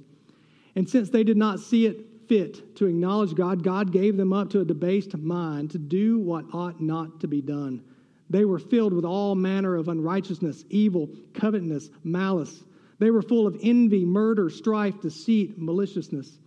And 0.77 0.87
since 0.87 1.09
they 1.09 1.23
did 1.23 1.37
not 1.37 1.59
see 1.59 1.87
it 1.87 2.05
fit 2.27 2.75
to 2.75 2.85
acknowledge 2.85 3.33
God, 3.33 3.63
God 3.63 3.91
gave 3.91 4.15
them 4.15 4.31
up 4.31 4.51
to 4.51 4.59
a 4.59 4.65
debased 4.65 5.17
mind 5.17 5.71
to 5.71 5.79
do 5.79 6.19
what 6.19 6.45
ought 6.53 6.79
not 6.79 7.19
to 7.21 7.27
be 7.27 7.41
done. 7.41 7.81
They 8.29 8.45
were 8.45 8.59
filled 8.59 8.93
with 8.93 9.03
all 9.03 9.33
manner 9.33 9.75
of 9.75 9.87
unrighteousness, 9.87 10.65
evil, 10.69 11.09
covetousness, 11.33 11.89
malice. 12.03 12.63
They 12.99 13.09
were 13.09 13.23
full 13.23 13.47
of 13.47 13.57
envy, 13.63 14.05
murder, 14.05 14.51
strife, 14.51 15.01
deceit, 15.01 15.57
maliciousness. 15.57 16.37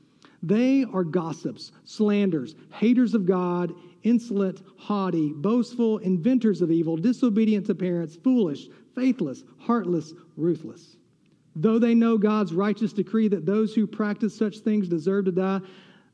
They 0.45 0.85
are 0.85 1.03
gossips, 1.03 1.73
slanders, 1.85 2.55
haters 2.73 3.15
of 3.15 3.27
God, 3.27 3.75
insolent, 4.05 4.63
haughty, 4.79 5.33
boastful, 5.33 5.99
inventors 5.99 6.63
of 6.63 6.71
evil, 6.71 6.97
disobedient 6.97 7.67
to 7.67 7.75
parents, 7.75 8.15
foolish, 8.15 8.69
faithless, 8.95 9.43
heartless, 9.59 10.15
ruthless. 10.37 10.99
Though 11.57 11.79
they 11.79 11.95
know 11.95 12.17
God's 12.17 12.55
righteous 12.55 12.93
decree 12.93 13.29
that 13.29 13.47
those 13.47 13.75
who 13.75 13.87
practice 13.87 14.37
such 14.37 14.59
things 14.59 14.89
deserve 14.89 15.25
to 15.27 15.33
die, 15.33 15.61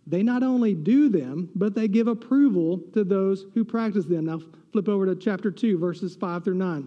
they 0.06 0.22
not 0.22 0.42
only 0.42 0.74
do 0.74 1.08
them, 1.08 1.50
but 1.54 1.74
they 1.74 1.88
give 1.88 2.06
approval 2.06 2.78
to 2.94 3.04
those 3.04 3.46
who 3.54 3.64
practice 3.64 4.06
them. 4.06 4.26
Now, 4.26 4.40
flip 4.72 4.88
over 4.88 5.06
to 5.06 5.16
chapter 5.16 5.50
2, 5.50 5.78
verses 5.78 6.16
5 6.16 6.44
through 6.44 6.54
9. 6.54 6.86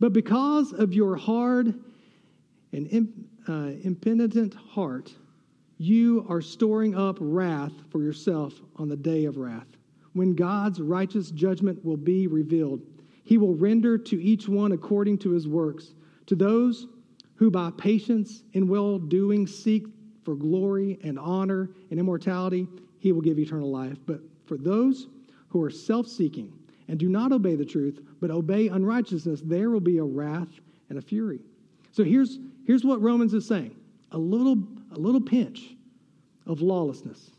But 0.00 0.12
because 0.12 0.72
of 0.72 0.92
your 0.92 1.16
hard 1.16 1.74
and 2.72 3.28
uh, 3.48 3.70
impenitent 3.82 4.54
heart, 4.54 5.12
you 5.78 6.26
are 6.28 6.40
storing 6.40 6.96
up 6.96 7.16
wrath 7.20 7.72
for 7.90 8.02
yourself 8.02 8.54
on 8.76 8.88
the 8.88 8.96
day 8.96 9.24
of 9.26 9.36
wrath, 9.36 9.66
when 10.12 10.34
God's 10.34 10.80
righteous 10.80 11.30
judgment 11.30 11.84
will 11.84 11.96
be 11.96 12.26
revealed. 12.26 12.80
He 13.22 13.38
will 13.38 13.54
render 13.54 13.96
to 13.96 14.22
each 14.22 14.48
one 14.48 14.72
according 14.72 15.18
to 15.18 15.30
his 15.30 15.48
works. 15.48 15.94
To 16.26 16.34
those 16.34 16.86
who 17.36 17.50
by 17.50 17.70
patience 17.76 18.42
and 18.54 18.68
well 18.68 18.98
doing 18.98 19.46
seek 19.46 19.86
for 20.24 20.34
glory 20.34 20.98
and 21.02 21.18
honor 21.18 21.70
and 21.90 22.00
immortality, 22.00 22.66
he 22.98 23.12
will 23.12 23.20
give 23.20 23.38
eternal 23.38 23.70
life. 23.70 23.98
But 24.06 24.20
for 24.46 24.56
those 24.56 25.08
who 25.48 25.62
are 25.62 25.70
self 25.70 26.06
seeking 26.06 26.52
and 26.88 26.98
do 26.98 27.08
not 27.08 27.32
obey 27.32 27.56
the 27.56 27.64
truth, 27.64 28.00
but 28.20 28.30
obey 28.30 28.68
unrighteousness, 28.68 29.42
there 29.44 29.70
will 29.70 29.80
be 29.80 29.98
a 29.98 30.04
wrath 30.04 30.48
and 30.88 30.98
a 30.98 31.02
fury. 31.02 31.40
So 31.92 32.04
here's, 32.04 32.38
here's 32.66 32.84
what 32.84 33.00
Romans 33.00 33.34
is 33.34 33.46
saying 33.46 33.76
a 34.12 34.18
little, 34.18 34.62
a 34.92 34.98
little 34.98 35.20
pinch 35.20 35.76
of 36.46 36.60
lawlessness, 36.60 37.30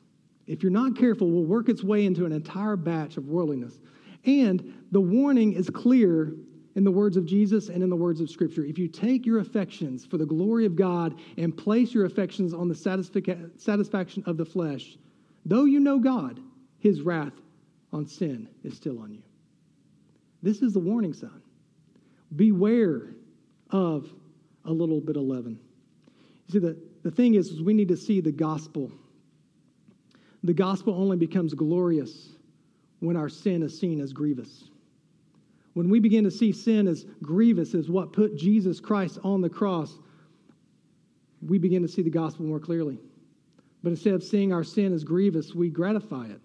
if 0.47 0.61
you're 0.61 0.71
not 0.71 0.95
careful, 0.95 1.29
will 1.29 1.45
work 1.45 1.69
its 1.69 1.83
way 1.83 2.05
into 2.05 2.25
an 2.25 2.31
entire 2.31 2.75
batch 2.75 3.17
of 3.17 3.27
worldliness. 3.27 3.79
And 4.25 4.73
the 4.91 5.01
warning 5.01 5.53
is 5.53 5.69
clear 5.69 6.33
in 6.75 6.83
the 6.83 6.91
words 6.91 7.15
of 7.15 7.25
Jesus 7.25 7.69
and 7.69 7.81
in 7.81 7.89
the 7.89 7.95
words 7.95 8.19
of 8.19 8.29
Scripture. 8.29 8.65
If 8.65 8.77
you 8.77 8.87
take 8.87 9.25
your 9.25 9.39
affections 9.39 10.05
for 10.05 10.17
the 10.17 10.25
glory 10.25 10.65
of 10.65 10.75
God 10.75 11.17
and 11.37 11.55
place 11.55 11.93
your 11.93 12.05
affections 12.05 12.53
on 12.53 12.67
the 12.67 12.75
satisfaction 12.75 14.23
of 14.25 14.37
the 14.37 14.45
flesh, 14.45 14.97
though 15.45 15.63
you 15.63 15.79
know 15.79 15.99
God, 15.99 16.39
his 16.79 17.01
wrath 17.01 17.33
on 17.93 18.05
sin 18.05 18.49
is 18.63 18.75
still 18.75 18.99
on 18.99 19.13
you. 19.13 19.23
This 20.43 20.61
is 20.61 20.73
the 20.73 20.79
warning 20.79 21.13
sign. 21.13 21.41
Beware 22.35 23.15
of 23.71 24.11
a 24.65 24.71
little 24.71 24.99
bit 24.99 25.15
of 25.15 25.23
leaven. 25.23 25.59
You 26.47 26.51
see, 26.51 26.59
the, 26.59 26.77
the 27.03 27.11
thing 27.11 27.35
is, 27.35 27.49
is 27.49 27.61
we 27.61 27.73
need 27.73 27.87
to 27.87 27.97
see 27.97 28.19
the 28.19 28.31
gospel. 28.31 28.91
The 30.43 30.53
gospel 30.53 30.93
only 30.93 31.17
becomes 31.17 31.53
glorious 31.53 32.29
when 32.99 33.15
our 33.15 33.29
sin 33.29 33.63
is 33.63 33.79
seen 33.79 34.01
as 34.01 34.11
grievous. 34.11 34.65
When 35.75 35.89
we 35.89 35.99
begin 35.99 36.23
to 36.23 36.31
see 36.31 36.53
sin 36.53 36.87
as 36.87 37.05
grievous 37.21 37.75
as 37.75 37.89
what 37.89 38.13
put 38.13 38.37
Jesus 38.37 38.79
Christ 38.79 39.19
on 39.25 39.41
the 39.41 39.49
cross, 39.49 39.99
we 41.45 41.57
begin 41.57 41.81
to 41.81 41.87
see 41.87 42.01
the 42.01 42.09
gospel 42.09 42.45
more 42.45 42.61
clearly. 42.61 42.97
But 43.83 43.89
instead 43.89 44.13
of 44.13 44.23
seeing 44.23 44.53
our 44.53 44.63
sin 44.63 44.93
as 44.93 45.03
grievous, 45.03 45.53
we 45.53 45.69
gratify 45.69 46.27
it. 46.27 46.39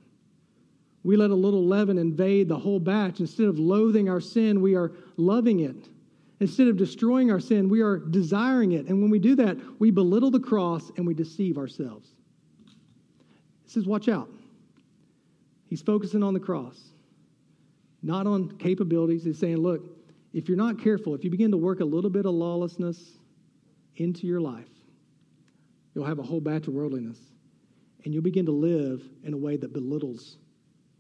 We 1.05 1.17
let 1.17 1.31
a 1.31 1.35
little 1.35 1.65
leaven 1.65 1.97
invade 1.97 2.49
the 2.49 2.59
whole 2.59 2.81
batch. 2.81 3.21
Instead 3.21 3.47
of 3.47 3.57
loathing 3.57 4.09
our 4.09 4.21
sin, 4.21 4.61
we 4.61 4.75
are 4.75 4.91
loving 5.17 5.61
it. 5.61 5.89
Instead 6.41 6.67
of 6.67 6.77
destroying 6.77 7.31
our 7.31 7.39
sin, 7.39 7.69
we 7.69 7.83
are 7.83 7.99
desiring 7.99 8.73
it. 8.73 8.87
And 8.87 9.01
when 9.01 9.13
we 9.13 9.21
do 9.21 9.37
that, 9.37 9.57
we 9.79 9.93
belittle 9.93 10.33
the 10.33 10.41
cross 10.41 10.91
and 10.97 11.07
we 11.07 11.15
deceive 11.15 11.57
ourselves. 11.57 12.09
He 13.63 13.71
says, 13.71 13.87
Watch 13.87 14.09
out. 14.09 14.29
He's 15.69 15.83
focusing 15.83 16.25
on 16.25 16.35
the 16.35 16.41
cross 16.41 16.91
not 18.03 18.27
on 18.27 18.51
capabilities. 18.59 19.25
He's 19.25 19.39
saying, 19.39 19.59
look, 19.59 19.83
if 20.33 20.49
you're 20.49 20.57
not 20.57 20.81
careful, 20.81 21.15
if 21.15 21.25
you 21.25 21.31
begin 21.31 21.51
to 21.51 21.57
work 21.57 21.81
a 21.81 21.85
little 21.85 22.11
bit 22.11 22.27
of 22.27 22.33
lawlessness 22.33 23.19
into 23.97 24.27
your 24.27 24.41
life, 24.41 24.69
you'll 25.95 26.07
have 26.07 26.19
a 26.19 26.23
whole 26.23 26.41
batch 26.41 26.69
of 26.69 26.75
worldliness. 26.75 27.19
And 28.05 28.15
you'll 28.15 28.23
begin 28.23 28.47
to 28.47 28.53
live 28.53 29.03
in 29.25 29.35
a 29.35 29.37
way 29.37 29.57
that 29.57 29.73
belittles 29.73 30.39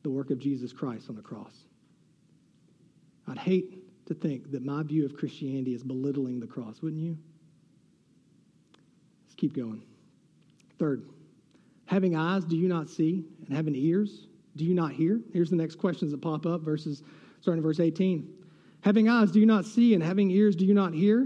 the 0.02 0.10
work 0.10 0.30
of 0.30 0.38
Jesus 0.38 0.72
Christ 0.72 1.08
on 1.08 1.16
the 1.16 1.22
cross. 1.22 1.64
I'd 3.26 3.38
hate 3.38 4.06
to 4.06 4.14
think 4.14 4.50
that 4.50 4.64
my 4.64 4.82
view 4.82 5.06
of 5.06 5.16
Christianity 5.16 5.74
is 5.74 5.82
belittling 5.82 6.40
the 6.40 6.46
cross, 6.46 6.82
wouldn't 6.82 7.00
you? 7.00 7.16
Let's 9.24 9.34
keep 9.36 9.54
going. 9.54 9.82
Third, 10.78 11.08
having 11.86 12.16
eyes, 12.16 12.44
do 12.44 12.56
you 12.56 12.68
not 12.68 12.90
see? 12.90 13.24
And 13.46 13.56
having 13.56 13.74
ears, 13.76 14.26
do 14.56 14.64
you 14.64 14.74
not 14.74 14.92
hear? 14.92 15.20
Here's 15.32 15.50
the 15.50 15.56
next 15.56 15.76
questions 15.76 16.10
that 16.10 16.20
pop 16.20 16.46
up, 16.46 16.62
verses 16.62 17.02
starting 17.40 17.62
verse 17.62 17.80
18. 17.80 18.28
Having 18.82 19.08
eyes, 19.08 19.30
do 19.30 19.40
you 19.40 19.46
not 19.46 19.64
see? 19.64 19.94
And 19.94 20.02
having 20.02 20.30
ears, 20.30 20.56
do 20.56 20.64
you 20.64 20.74
not 20.74 20.94
hear? 20.94 21.20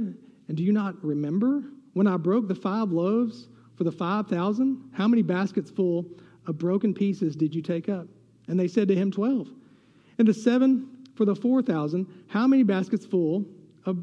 And 0.49 0.57
do 0.57 0.63
you 0.63 0.73
not 0.73 1.03
remember 1.05 1.65
when 1.93 2.07
I 2.07 2.17
broke 2.17 2.49
the 2.49 2.55
five 2.55 2.91
loaves 2.91 3.49
for 3.77 3.85
the 3.85 3.93
5,000? 3.93 4.91
How 4.93 5.09
many 5.09 5.23
baskets 5.23 5.71
full 5.71 6.07
of 6.47 6.59
broken 6.59 6.93
pieces 6.93 7.37
did 7.37 7.55
you 7.55 7.63
take 7.63 7.89
up? 7.89 8.07
And 8.49 8.59
they 8.59 8.69
said 8.69 8.89
to 8.89 8.95
him, 8.95 9.11
12. 9.11 9.49
And 10.19 10.29
the 10.29 10.35
seven 10.35 10.89
for 11.15 11.25
the 11.25 11.35
4,000, 11.35 12.07
how 12.29 12.47
many 12.47 12.63
baskets 12.63 13.07
full 13.07 13.45
of 13.87 13.99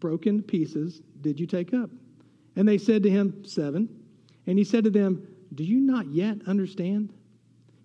broken 0.00 0.42
pieces 0.42 1.00
did 1.20 1.40
you 1.40 1.46
take 1.46 1.72
up? 1.72 1.90
And 2.56 2.66
they 2.66 2.78
said 2.78 3.02
to 3.04 3.10
him, 3.10 3.44
Seven. 3.44 3.88
And 4.46 4.58
he 4.58 4.64
said 4.64 4.84
to 4.84 4.90
them, 4.90 5.26
Do 5.54 5.64
you 5.64 5.78
not 5.78 6.06
yet 6.06 6.38
understand? 6.46 7.12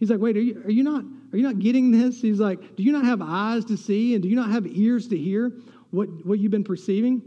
He's 0.02 0.10
like, 0.10 0.20
wait, 0.20 0.36
are 0.36 0.42
you, 0.42 0.64
are 0.66 0.72
you 0.72 0.82
not 0.82 1.04
are 1.32 1.38
you 1.38 1.44
not 1.44 1.60
getting 1.60 1.92
this? 1.92 2.20
He's 2.20 2.40
like, 2.40 2.76
do 2.76 2.82
you 2.82 2.92
not 2.92 3.06
have 3.06 3.22
eyes 3.22 3.64
to 3.66 3.78
see 3.78 4.16
and 4.16 4.24
do 4.24 4.28
you 4.28 4.36
not 4.36 4.50
have 4.50 4.66
ears 4.66 5.08
to 5.10 5.18
hear 5.18 5.52
what, 5.92 6.08
what 6.26 6.40
you've 6.40 6.52
been 6.52 6.64
perceiving? 6.64 7.22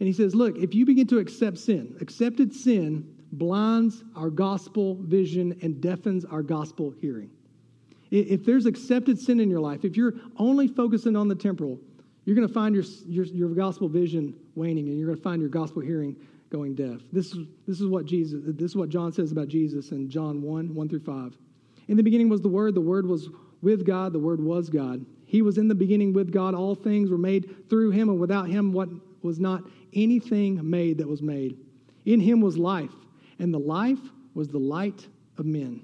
And 0.00 0.06
he 0.06 0.14
says, 0.14 0.34
look, 0.34 0.56
if 0.56 0.74
you 0.74 0.86
begin 0.86 1.06
to 1.08 1.18
accept 1.18 1.58
sin, 1.58 1.94
accepted 2.00 2.54
sin 2.54 3.06
blinds 3.32 4.02
our 4.16 4.30
gospel 4.30 4.94
vision 4.94 5.58
and 5.60 5.78
deafens 5.78 6.24
our 6.24 6.40
gospel 6.40 6.94
hearing. 7.02 7.28
If 8.10 8.46
there's 8.46 8.64
accepted 8.64 9.20
sin 9.20 9.38
in 9.38 9.50
your 9.50 9.60
life, 9.60 9.84
if 9.84 9.94
you're 9.94 10.14
only 10.38 10.68
focusing 10.68 11.16
on 11.16 11.28
the 11.28 11.34
temporal, 11.34 11.78
you're 12.24 12.34
going 12.34 12.48
to 12.48 12.54
find 12.54 12.74
your, 12.74 12.84
your, 13.06 13.26
your 13.26 13.48
gospel 13.50 13.90
vision 13.90 14.34
waning 14.54 14.88
and 14.88 14.98
you're 14.98 15.08
going 15.08 15.18
to 15.18 15.22
find 15.22 15.42
your 15.42 15.50
gospel 15.50 15.82
hearing 15.82 16.16
going 16.48 16.74
deaf. 16.74 17.02
This 17.12 17.32
is, 17.32 17.46
this 17.68 17.78
is 17.78 17.86
what 17.86 18.06
Jesus, 18.06 18.40
this 18.42 18.70
is 18.70 18.76
what 18.76 18.88
John 18.88 19.12
says 19.12 19.32
about 19.32 19.48
Jesus 19.48 19.90
in 19.90 20.08
John 20.08 20.40
1, 20.40 20.74
1 20.74 20.88
through 20.88 21.00
5. 21.00 21.36
In 21.88 21.96
the 21.96 22.02
beginning 22.02 22.28
was 22.28 22.40
the 22.40 22.48
Word, 22.48 22.74
the 22.74 22.80
Word 22.80 23.06
was 23.06 23.28
with 23.62 23.86
God, 23.86 24.12
the 24.12 24.18
Word 24.18 24.40
was 24.40 24.68
God. 24.68 25.04
He 25.24 25.42
was 25.42 25.58
in 25.58 25.68
the 25.68 25.74
beginning 25.74 26.12
with 26.12 26.32
God. 26.32 26.54
All 26.54 26.74
things 26.74 27.10
were 27.10 27.18
made 27.18 27.68
through 27.68 27.90
him, 27.90 28.08
and 28.08 28.18
without 28.18 28.48
him, 28.48 28.72
what 28.72 28.88
was 29.22 29.40
not 29.40 29.62
anything 29.92 30.58
made 30.68 30.98
that 30.98 31.08
was 31.08 31.22
made. 31.22 31.58
In 32.04 32.20
him 32.20 32.40
was 32.40 32.56
life, 32.56 32.94
and 33.38 33.52
the 33.52 33.58
life 33.58 33.98
was 34.34 34.48
the 34.48 34.58
light 34.58 35.06
of 35.38 35.46
men. 35.46 35.82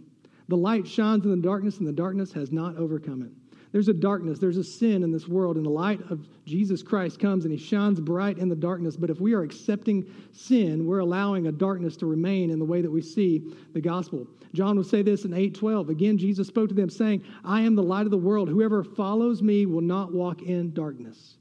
The 0.49 0.57
light 0.57 0.87
shines 0.87 1.25
in 1.25 1.31
the 1.31 1.37
darkness, 1.37 1.79
and 1.79 1.87
the 1.87 1.93
darkness 1.93 2.33
has 2.33 2.53
not 2.53 2.77
overcome 2.77 3.23
it. 3.23 3.33
There's 3.73 3.89
a 3.89 3.95
darkness, 3.95 4.39
there's 4.39 4.59
a 4.59 4.65
sin 4.65 5.03
in 5.03 5.11
this 5.11 5.27
world, 5.27 5.57
and 5.57 5.65
the 5.65 5.71
light 5.71 6.01
of 6.11 6.29
Jesus 6.45 6.83
Christ 6.83 7.19
comes 7.19 7.47
and 7.47 7.53
he 7.53 7.59
shines 7.59 7.99
bright 8.01 8.37
in 8.37 8.51
the 8.51 8.55
darkness. 8.55 8.97
But 8.97 9.09
if 9.09 9.19
we 9.19 9.33
are 9.33 9.43
accepting 9.43 10.07
sin, 10.33 10.87
we're 10.87 10.99
allowing 10.99 11.47
a 11.47 11.53
darkness 11.53 11.97
to 11.97 12.07
remain 12.07 12.51
in 12.51 12.59
the 12.59 12.67
way 12.67 12.83
that 12.83 12.91
we 12.91 13.01
see 13.01 13.43
the 13.73 13.81
gospel. 13.81 14.27
John 14.53 14.77
will 14.77 14.85
say 14.85 15.01
this 15.01 15.25
in 15.25 15.33
8:12. 15.33 15.89
Again, 15.89 16.19
Jesus 16.19 16.49
spoke 16.49 16.69
to 16.69 16.75
them, 16.75 16.91
saying, 16.91 17.25
I 17.45 17.63
am 17.63 17.75
the 17.75 17.83
light 17.83 18.05
of 18.05 18.11
the 18.11 18.19
world. 18.19 18.51
Whoever 18.51 18.85
follows 18.85 19.43
me 19.43 19.65
will 19.65 19.81
not 19.81 20.13
walk 20.13 20.43
in 20.43 20.75
darkness, 20.75 21.39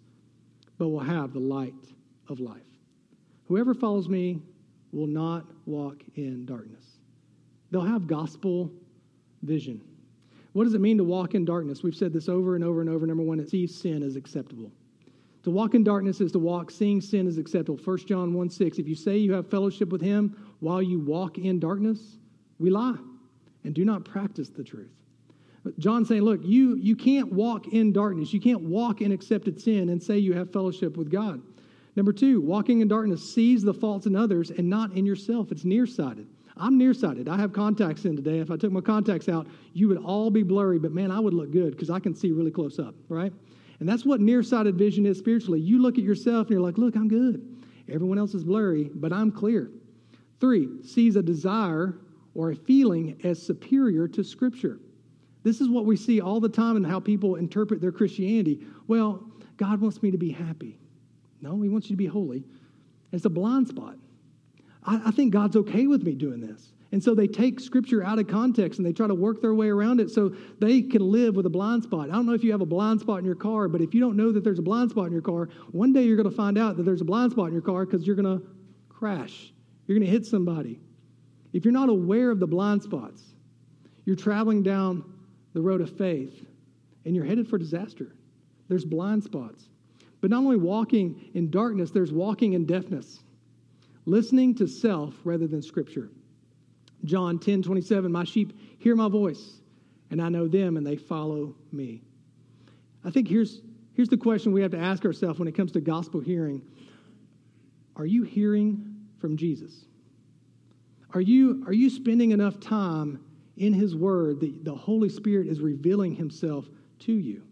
but 0.77 0.87
will 0.87 1.01
have 1.01 1.33
the 1.33 1.39
light 1.39 1.75
of 2.29 2.39
life. 2.39 2.61
Whoever 3.49 3.73
follows 3.73 4.07
me 4.07 4.41
will 4.93 5.07
not 5.07 5.45
walk 5.65 6.01
in 6.15 6.45
darkness. 6.45 6.85
They'll 7.71 7.81
have 7.81 8.07
gospel 8.07 8.71
vision. 9.43 9.81
What 10.53 10.65
does 10.65 10.73
it 10.73 10.81
mean 10.81 10.97
to 10.97 11.03
walk 11.03 11.33
in 11.33 11.45
darkness? 11.45 11.81
We've 11.81 11.95
said 11.95 12.11
this 12.11 12.27
over 12.27 12.55
and 12.55 12.63
over 12.63 12.81
and 12.81 12.89
over. 12.89 13.05
Number 13.05 13.23
one, 13.23 13.39
it 13.39 13.49
sees 13.49 13.75
sin 13.75 14.03
as 14.03 14.15
acceptable. 14.15 14.71
To 15.43 15.51
walk 15.51 15.73
in 15.73 15.83
darkness 15.83 16.21
is 16.21 16.31
to 16.33 16.39
walk 16.39 16.69
seeing 16.69 17.01
sin 17.01 17.27
as 17.27 17.37
acceptable. 17.37 17.79
1 17.83 17.97
John 18.05 18.33
1 18.33 18.49
6. 18.49 18.77
If 18.77 18.87
you 18.87 18.95
say 18.95 19.17
you 19.17 19.33
have 19.33 19.49
fellowship 19.49 19.89
with 19.89 20.01
him 20.01 20.35
while 20.59 20.81
you 20.81 20.99
walk 20.99 21.37
in 21.37 21.59
darkness, 21.59 22.17
we 22.59 22.69
lie 22.69 22.97
and 23.63 23.73
do 23.73 23.85
not 23.85 24.05
practice 24.05 24.49
the 24.49 24.63
truth. 24.63 24.91
John 25.77 26.05
saying, 26.05 26.23
look, 26.23 26.41
you, 26.43 26.75
you 26.75 26.95
can't 26.95 27.31
walk 27.31 27.67
in 27.67 27.93
darkness. 27.93 28.33
You 28.33 28.41
can't 28.41 28.61
walk 28.61 29.01
in 29.01 29.11
accepted 29.11 29.61
sin 29.61 29.89
and 29.89 30.01
say 30.01 30.17
you 30.17 30.33
have 30.33 30.51
fellowship 30.51 30.97
with 30.97 31.11
God. 31.11 31.41
Number 31.95 32.13
two, 32.13 32.41
walking 32.41 32.81
in 32.81 32.87
darkness 32.87 33.33
sees 33.33 33.61
the 33.61 33.73
faults 33.73 34.07
in 34.07 34.15
others 34.15 34.49
and 34.49 34.69
not 34.69 34.93
in 34.93 35.05
yourself. 35.05 35.51
It's 35.51 35.65
nearsighted. 35.65 36.27
I'm 36.61 36.77
nearsighted. 36.77 37.27
I 37.27 37.37
have 37.37 37.53
contacts 37.53 38.05
in 38.05 38.15
today. 38.15 38.37
If 38.37 38.51
I 38.51 38.55
took 38.55 38.71
my 38.71 38.81
contacts 38.81 39.27
out, 39.27 39.47
you 39.73 39.87
would 39.87 39.97
all 39.97 40.29
be 40.29 40.43
blurry, 40.43 40.77
but 40.77 40.91
man, 40.91 41.09
I 41.09 41.19
would 41.19 41.33
look 41.33 41.51
good 41.51 41.71
because 41.71 41.89
I 41.89 41.99
can 41.99 42.13
see 42.13 42.31
really 42.31 42.51
close 42.51 42.77
up, 42.77 42.93
right? 43.09 43.33
And 43.79 43.89
that's 43.89 44.05
what 44.05 44.21
nearsighted 44.21 44.75
vision 44.75 45.07
is 45.07 45.17
spiritually. 45.17 45.59
You 45.59 45.81
look 45.81 45.97
at 45.97 46.03
yourself 46.03 46.47
and 46.47 46.51
you're 46.51 46.61
like, 46.61 46.77
look, 46.77 46.95
I'm 46.95 47.07
good. 47.07 47.63
Everyone 47.89 48.19
else 48.19 48.35
is 48.35 48.43
blurry, 48.43 48.91
but 48.93 49.11
I'm 49.11 49.31
clear. 49.31 49.71
Three, 50.39 50.83
sees 50.83 51.15
a 51.15 51.23
desire 51.23 51.97
or 52.35 52.51
a 52.51 52.55
feeling 52.55 53.19
as 53.23 53.41
superior 53.41 54.07
to 54.09 54.23
Scripture. 54.23 54.79
This 55.43 55.61
is 55.61 55.67
what 55.67 55.85
we 55.85 55.97
see 55.97 56.21
all 56.21 56.39
the 56.39 56.47
time 56.47 56.77
in 56.77 56.83
how 56.83 56.99
people 56.99 57.35
interpret 57.35 57.81
their 57.81 57.91
Christianity. 57.91 58.59
Well, 58.87 59.23
God 59.57 59.81
wants 59.81 60.03
me 60.03 60.11
to 60.11 60.17
be 60.17 60.29
happy. 60.31 60.77
No, 61.41 61.59
He 61.59 61.69
wants 61.69 61.89
you 61.89 61.95
to 61.95 61.97
be 61.97 62.05
holy. 62.05 62.43
It's 63.11 63.25
a 63.25 63.29
blind 63.29 63.67
spot. 63.67 63.95
I, 64.85 65.01
I 65.05 65.11
think 65.11 65.33
God's 65.33 65.55
okay 65.55 65.87
with 65.87 66.03
me 66.03 66.13
doing 66.13 66.41
this. 66.41 66.71
And 66.93 67.01
so 67.01 67.15
they 67.15 67.27
take 67.27 67.59
scripture 67.61 68.03
out 68.03 68.19
of 68.19 68.27
context 68.27 68.79
and 68.79 68.85
they 68.85 68.91
try 68.91 69.07
to 69.07 69.15
work 69.15 69.41
their 69.41 69.53
way 69.53 69.69
around 69.69 70.01
it 70.01 70.09
so 70.09 70.35
they 70.59 70.81
can 70.81 71.01
live 71.01 71.35
with 71.35 71.45
a 71.45 71.49
blind 71.49 71.83
spot. 71.83 72.09
I 72.09 72.13
don't 72.13 72.25
know 72.25 72.33
if 72.33 72.43
you 72.43 72.51
have 72.51 72.59
a 72.61 72.65
blind 72.65 72.99
spot 72.99 73.19
in 73.19 73.25
your 73.25 73.35
car, 73.35 73.69
but 73.69 73.79
if 73.79 73.93
you 73.93 74.01
don't 74.01 74.17
know 74.17 74.31
that 74.33 74.43
there's 74.43 74.59
a 74.59 74.63
blind 74.63 74.91
spot 74.91 75.05
in 75.05 75.13
your 75.13 75.21
car, 75.21 75.47
one 75.71 75.93
day 75.93 76.03
you're 76.03 76.17
going 76.17 76.29
to 76.29 76.35
find 76.35 76.57
out 76.57 76.75
that 76.77 76.83
there's 76.83 76.99
a 76.99 77.05
blind 77.05 77.31
spot 77.31 77.47
in 77.47 77.53
your 77.53 77.61
car 77.61 77.85
because 77.85 78.05
you're 78.05 78.15
going 78.15 78.39
to 78.39 78.45
crash. 78.89 79.53
You're 79.87 79.97
going 79.97 80.05
to 80.05 80.11
hit 80.11 80.25
somebody. 80.25 80.81
If 81.53 81.63
you're 81.63 81.71
not 81.73 81.87
aware 81.87 82.29
of 82.29 82.39
the 82.39 82.47
blind 82.47 82.83
spots, 82.83 83.23
you're 84.03 84.17
traveling 84.17 84.61
down 84.61 85.03
the 85.53 85.61
road 85.61 85.79
of 85.79 85.95
faith 85.97 86.45
and 87.05 87.15
you're 87.15 87.25
headed 87.25 87.47
for 87.47 87.57
disaster. 87.57 88.13
There's 88.67 88.85
blind 88.85 89.23
spots. 89.23 89.69
But 90.19 90.29
not 90.29 90.39
only 90.39 90.57
walking 90.57 91.29
in 91.33 91.49
darkness, 91.49 91.91
there's 91.91 92.11
walking 92.11 92.53
in 92.53 92.65
deafness 92.65 93.21
listening 94.05 94.55
to 94.55 94.67
self 94.67 95.13
rather 95.23 95.47
than 95.47 95.61
Scripture. 95.61 96.09
John 97.03 97.39
10 97.39 97.63
27, 97.63 98.11
my 98.11 98.23
sheep 98.23 98.53
hear 98.79 98.95
my 98.95 99.09
voice, 99.09 99.61
and 100.09 100.21
I 100.21 100.29
know 100.29 100.47
them, 100.47 100.77
and 100.77 100.85
they 100.85 100.97
follow 100.97 101.55
me. 101.71 102.03
I 103.03 103.09
think 103.09 103.27
here's, 103.27 103.61
here's 103.93 104.09
the 104.09 104.17
question 104.17 104.51
we 104.51 104.61
have 104.61 104.71
to 104.71 104.79
ask 104.79 105.05
ourselves 105.05 105.39
when 105.39 105.47
it 105.47 105.55
comes 105.55 105.71
to 105.73 105.81
gospel 105.81 106.19
hearing 106.19 106.61
Are 107.95 108.05
you 108.05 108.23
hearing 108.23 108.95
from 109.19 109.37
Jesus? 109.37 109.85
Are 111.13 111.21
you, 111.21 111.63
are 111.67 111.73
you 111.73 111.89
spending 111.89 112.31
enough 112.31 112.59
time 112.59 113.23
in 113.57 113.73
His 113.73 113.95
Word 113.95 114.39
that 114.39 114.63
the 114.63 114.73
Holy 114.75 115.09
Spirit 115.09 115.47
is 115.47 115.59
revealing 115.59 116.15
Himself 116.15 116.65
to 116.99 117.11
you? 117.11 117.43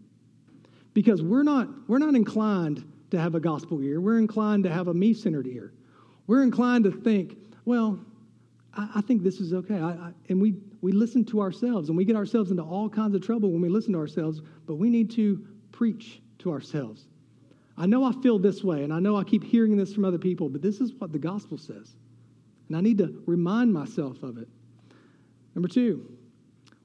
Because 0.94 1.22
we're 1.22 1.44
not, 1.44 1.68
we're 1.88 2.00
not 2.00 2.16
inclined 2.16 2.86
to 3.12 3.20
have 3.20 3.36
a 3.36 3.40
gospel 3.40 3.82
ear, 3.82 4.00
we're 4.00 4.20
inclined 4.20 4.64
to 4.64 4.70
have 4.70 4.88
a 4.88 4.94
me 4.94 5.14
centered 5.14 5.48
ear. 5.48 5.74
We're 6.30 6.44
inclined 6.44 6.84
to 6.84 6.92
think, 6.92 7.38
well, 7.66 8.00
I, 8.76 8.88
I 8.98 9.02
think 9.02 9.24
this 9.24 9.40
is 9.40 9.52
okay. 9.52 9.80
I, 9.80 9.90
I, 9.90 10.14
and 10.30 10.40
we, 10.40 10.58
we 10.80 10.92
listen 10.92 11.26
to 11.26 11.42
ourselves, 11.42 11.90
and 11.90 11.98
we 11.98 12.06
get 12.06 12.16
ourselves 12.16 12.52
into 12.52 12.62
all 12.62 12.88
kinds 12.88 13.16
of 13.16 13.26
trouble 13.26 13.50
when 13.52 13.62
we 13.62 13.68
listen 13.68 13.94
to 13.94 14.00
ourselves, 14.00 14.40
but 14.68 14.76
we 14.76 14.92
need 14.92 15.10
to 15.14 15.44
preach 15.72 16.22
to 16.38 16.52
ourselves. 16.52 17.08
I 17.80 17.88
know 17.88 18.04
I 18.04 18.12
feel 18.22 18.38
this 18.38 18.64
way, 18.64 18.84
and 18.84 18.94
I 18.94 19.00
know 19.00 19.18
I 19.18 19.24
keep 19.24 19.44
hearing 19.44 19.76
this 19.76 19.92
from 19.92 20.06
other 20.06 20.20
people, 20.20 20.50
but 20.50 20.62
this 20.62 20.82
is 20.82 20.94
what 20.94 21.12
the 21.12 21.18
gospel 21.18 21.58
says. 21.58 21.96
And 22.68 22.78
I 22.78 22.82
need 22.82 23.00
to 23.00 23.24
remind 23.26 23.74
myself 23.74 24.22
of 24.22 24.38
it. 24.38 24.48
Number 25.56 25.68
two, 25.68 26.16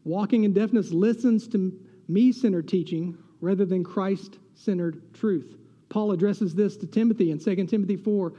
walking 0.05 0.45
in 0.45 0.55
deafness 0.55 0.91
listens 0.91 1.47
to 1.49 1.79
me 2.09 2.33
centered 2.33 2.67
teaching 2.67 3.19
rather 3.43 3.67
than 3.67 3.85
Christ 3.85 4.39
centered 4.55 5.13
truth. 5.13 5.59
Paul 5.91 6.13
addresses 6.13 6.55
this 6.55 6.79
to 6.79 6.87
Timothy 6.87 7.31
in 7.31 7.39
2 7.39 7.67
Timothy 7.67 7.97
4 7.97 8.33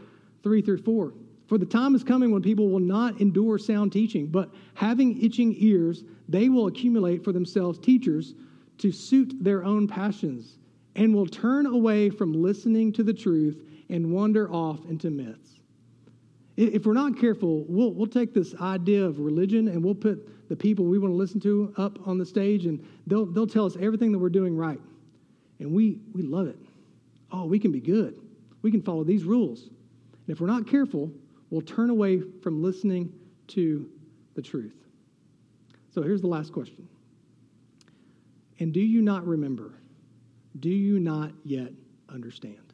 3 0.46 0.62
through 0.62 0.78
4. 0.78 1.12
For 1.48 1.58
the 1.58 1.66
time 1.66 1.96
is 1.96 2.04
coming 2.04 2.32
when 2.32 2.44
people 2.44 2.70
will 2.70 2.80
not 2.80 3.20
endure 3.20 3.58
sound 3.58 3.92
teaching, 3.92 4.28
but 4.28 4.52
having 4.76 5.22
itching 5.22 5.56
ears, 5.58 6.04
they 6.30 6.50
will 6.50 6.68
accumulate 6.68 7.24
for 7.24 7.32
themselves 7.32 7.80
teachers 7.80 8.36
to 8.78 8.92
suit 8.92 9.34
their 9.44 9.64
own 9.64 9.88
passions, 9.88 10.60
and 10.96 11.14
will 11.14 11.26
turn 11.26 11.66
away 11.66 12.12
from 12.12 12.32
listening 12.32 12.94
to 12.94 13.04
the 13.04 13.14
truth 13.14 13.64
and 13.90 14.12
wander 14.12 14.52
off 14.52 14.86
into 14.86 15.10
myths. 15.10 15.62
If 16.58 16.86
we're 16.86 16.94
not 16.94 17.20
careful, 17.20 17.66
we'll, 17.68 17.92
we'll 17.92 18.08
take 18.08 18.34
this 18.34 18.54
idea 18.62 19.04
of 19.04 19.20
religion 19.20 19.68
and 19.68 19.84
we'll 19.84 19.96
put 19.96 20.48
the 20.48 20.56
people 20.56 20.86
we 20.86 21.00
want 21.00 21.12
to 21.12 21.18
listen 21.18 21.40
to 21.42 21.74
up 21.78 22.08
on 22.08 22.20
the 22.20 22.26
stage, 22.26 22.68
and 22.68 22.86
they'll, 23.08 23.26
they'll 23.26 23.48
tell 23.48 23.66
us 23.66 23.76
everything 23.80 24.12
that 24.12 24.20
we're 24.20 24.30
doing 24.30 24.56
right. 24.56 24.80
And 25.60 25.72
we, 25.72 26.00
we 26.14 26.22
love 26.22 26.48
it. 26.48 26.58
Oh, 27.32 27.46
we 27.46 27.58
can 27.58 27.72
be 27.72 27.80
good. 27.80 28.20
We 28.62 28.70
can 28.70 28.84
follow 28.84 29.04
these 29.04 29.24
rules. 29.24 29.70
And 30.26 30.36
if 30.36 30.42
we're 30.42 30.48
not 30.48 30.68
careful, 30.68 31.12
we'll 31.50 31.62
turn 31.62 31.90
away 31.90 32.22
from 32.42 32.62
listening 32.64 33.14
to 33.48 33.90
the 34.34 34.42
truth. 34.42 34.76
So 35.94 36.02
here's 36.02 36.22
the 36.22 36.28
last 36.28 36.52
question. 36.52 36.88
And 38.60 38.74
do 38.74 38.80
you 38.80 39.02
not 39.02 39.26
remember? 39.26 39.74
Do 40.60 40.70
you 40.70 41.00
not 41.00 41.32
yet 41.44 41.72
understand? 42.10 42.74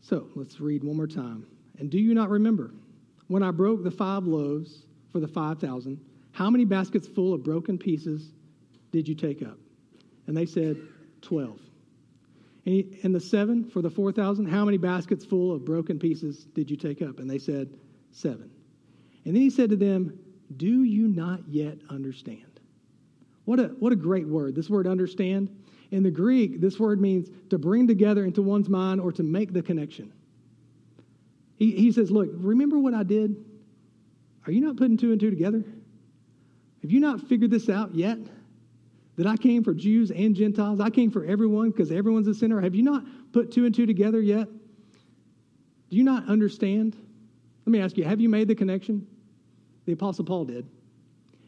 So 0.00 0.28
let's 0.34 0.60
read 0.60 0.84
one 0.84 0.96
more 0.96 1.06
time. 1.06 1.46
And 1.78 1.90
do 1.90 1.98
you 1.98 2.14
not 2.14 2.30
remember? 2.30 2.72
When 3.28 3.42
I 3.42 3.50
broke 3.50 3.82
the 3.82 3.90
five 3.90 4.24
loaves 4.26 4.86
for 5.12 5.20
the 5.20 5.28
5,000, 5.28 6.00
how 6.32 6.50
many 6.50 6.64
baskets 6.64 7.06
full 7.06 7.32
of 7.32 7.42
broken 7.42 7.78
pieces 7.78 8.32
did 8.92 9.08
you 9.08 9.14
take 9.14 9.42
up? 9.42 9.58
And 10.26 10.36
they 10.36 10.46
said, 10.46 10.76
12. 11.22 11.58
And, 12.66 13.14
the 13.14 13.20
seven 13.20 13.64
for 13.64 13.82
the 13.82 13.90
4,000, 13.90 14.46
how 14.46 14.64
many 14.64 14.78
baskets 14.78 15.24
full 15.24 15.52
of 15.52 15.64
broken 15.64 15.98
pieces 15.98 16.44
did 16.54 16.70
you 16.70 16.76
take 16.76 17.02
up? 17.02 17.18
And 17.18 17.28
they 17.28 17.38
said, 17.38 17.68
Seven. 18.10 18.50
And 19.24 19.34
then 19.34 19.42
he 19.42 19.50
said 19.50 19.70
to 19.70 19.76
them, 19.76 20.18
Do 20.56 20.84
you 20.84 21.08
not 21.08 21.40
yet 21.48 21.78
understand? 21.90 22.60
What 23.44 23.60
a, 23.60 23.64
what 23.80 23.92
a 23.92 23.96
great 23.96 24.26
word. 24.26 24.54
This 24.54 24.70
word 24.70 24.86
understand. 24.86 25.54
In 25.90 26.02
the 26.02 26.10
Greek, 26.10 26.60
this 26.60 26.80
word 26.80 27.00
means 27.00 27.28
to 27.50 27.58
bring 27.58 27.86
together 27.86 28.24
into 28.24 28.40
one's 28.40 28.68
mind 28.68 29.00
or 29.00 29.12
to 29.12 29.22
make 29.22 29.52
the 29.52 29.62
connection. 29.62 30.12
He, 31.56 31.72
he 31.72 31.92
says, 31.92 32.10
Look, 32.10 32.30
remember 32.32 32.78
what 32.78 32.94
I 32.94 33.02
did? 33.02 33.44
Are 34.46 34.52
you 34.52 34.60
not 34.60 34.76
putting 34.76 34.96
two 34.96 35.12
and 35.12 35.20
two 35.20 35.30
together? 35.30 35.62
Have 36.82 36.90
you 36.90 37.00
not 37.00 37.20
figured 37.28 37.50
this 37.50 37.68
out 37.68 37.94
yet? 37.94 38.18
That 39.16 39.26
I 39.26 39.36
came 39.36 39.62
for 39.62 39.74
Jews 39.74 40.10
and 40.10 40.34
Gentiles. 40.34 40.80
I 40.80 40.90
came 40.90 41.10
for 41.10 41.24
everyone 41.24 41.70
because 41.70 41.92
everyone's 41.92 42.26
a 42.26 42.34
sinner. 42.34 42.60
Have 42.60 42.74
you 42.74 42.82
not 42.82 43.04
put 43.32 43.52
two 43.52 43.64
and 43.64 43.74
two 43.74 43.86
together 43.86 44.20
yet? 44.20 44.48
Do 45.90 45.96
you 45.96 46.02
not 46.02 46.28
understand? 46.28 46.96
Let 47.66 47.70
me 47.70 47.80
ask 47.80 47.96
you 47.96 48.04
have 48.04 48.20
you 48.20 48.28
made 48.28 48.48
the 48.48 48.54
connection? 48.54 49.06
The 49.86 49.92
Apostle 49.92 50.24
Paul 50.24 50.46
did. 50.46 50.66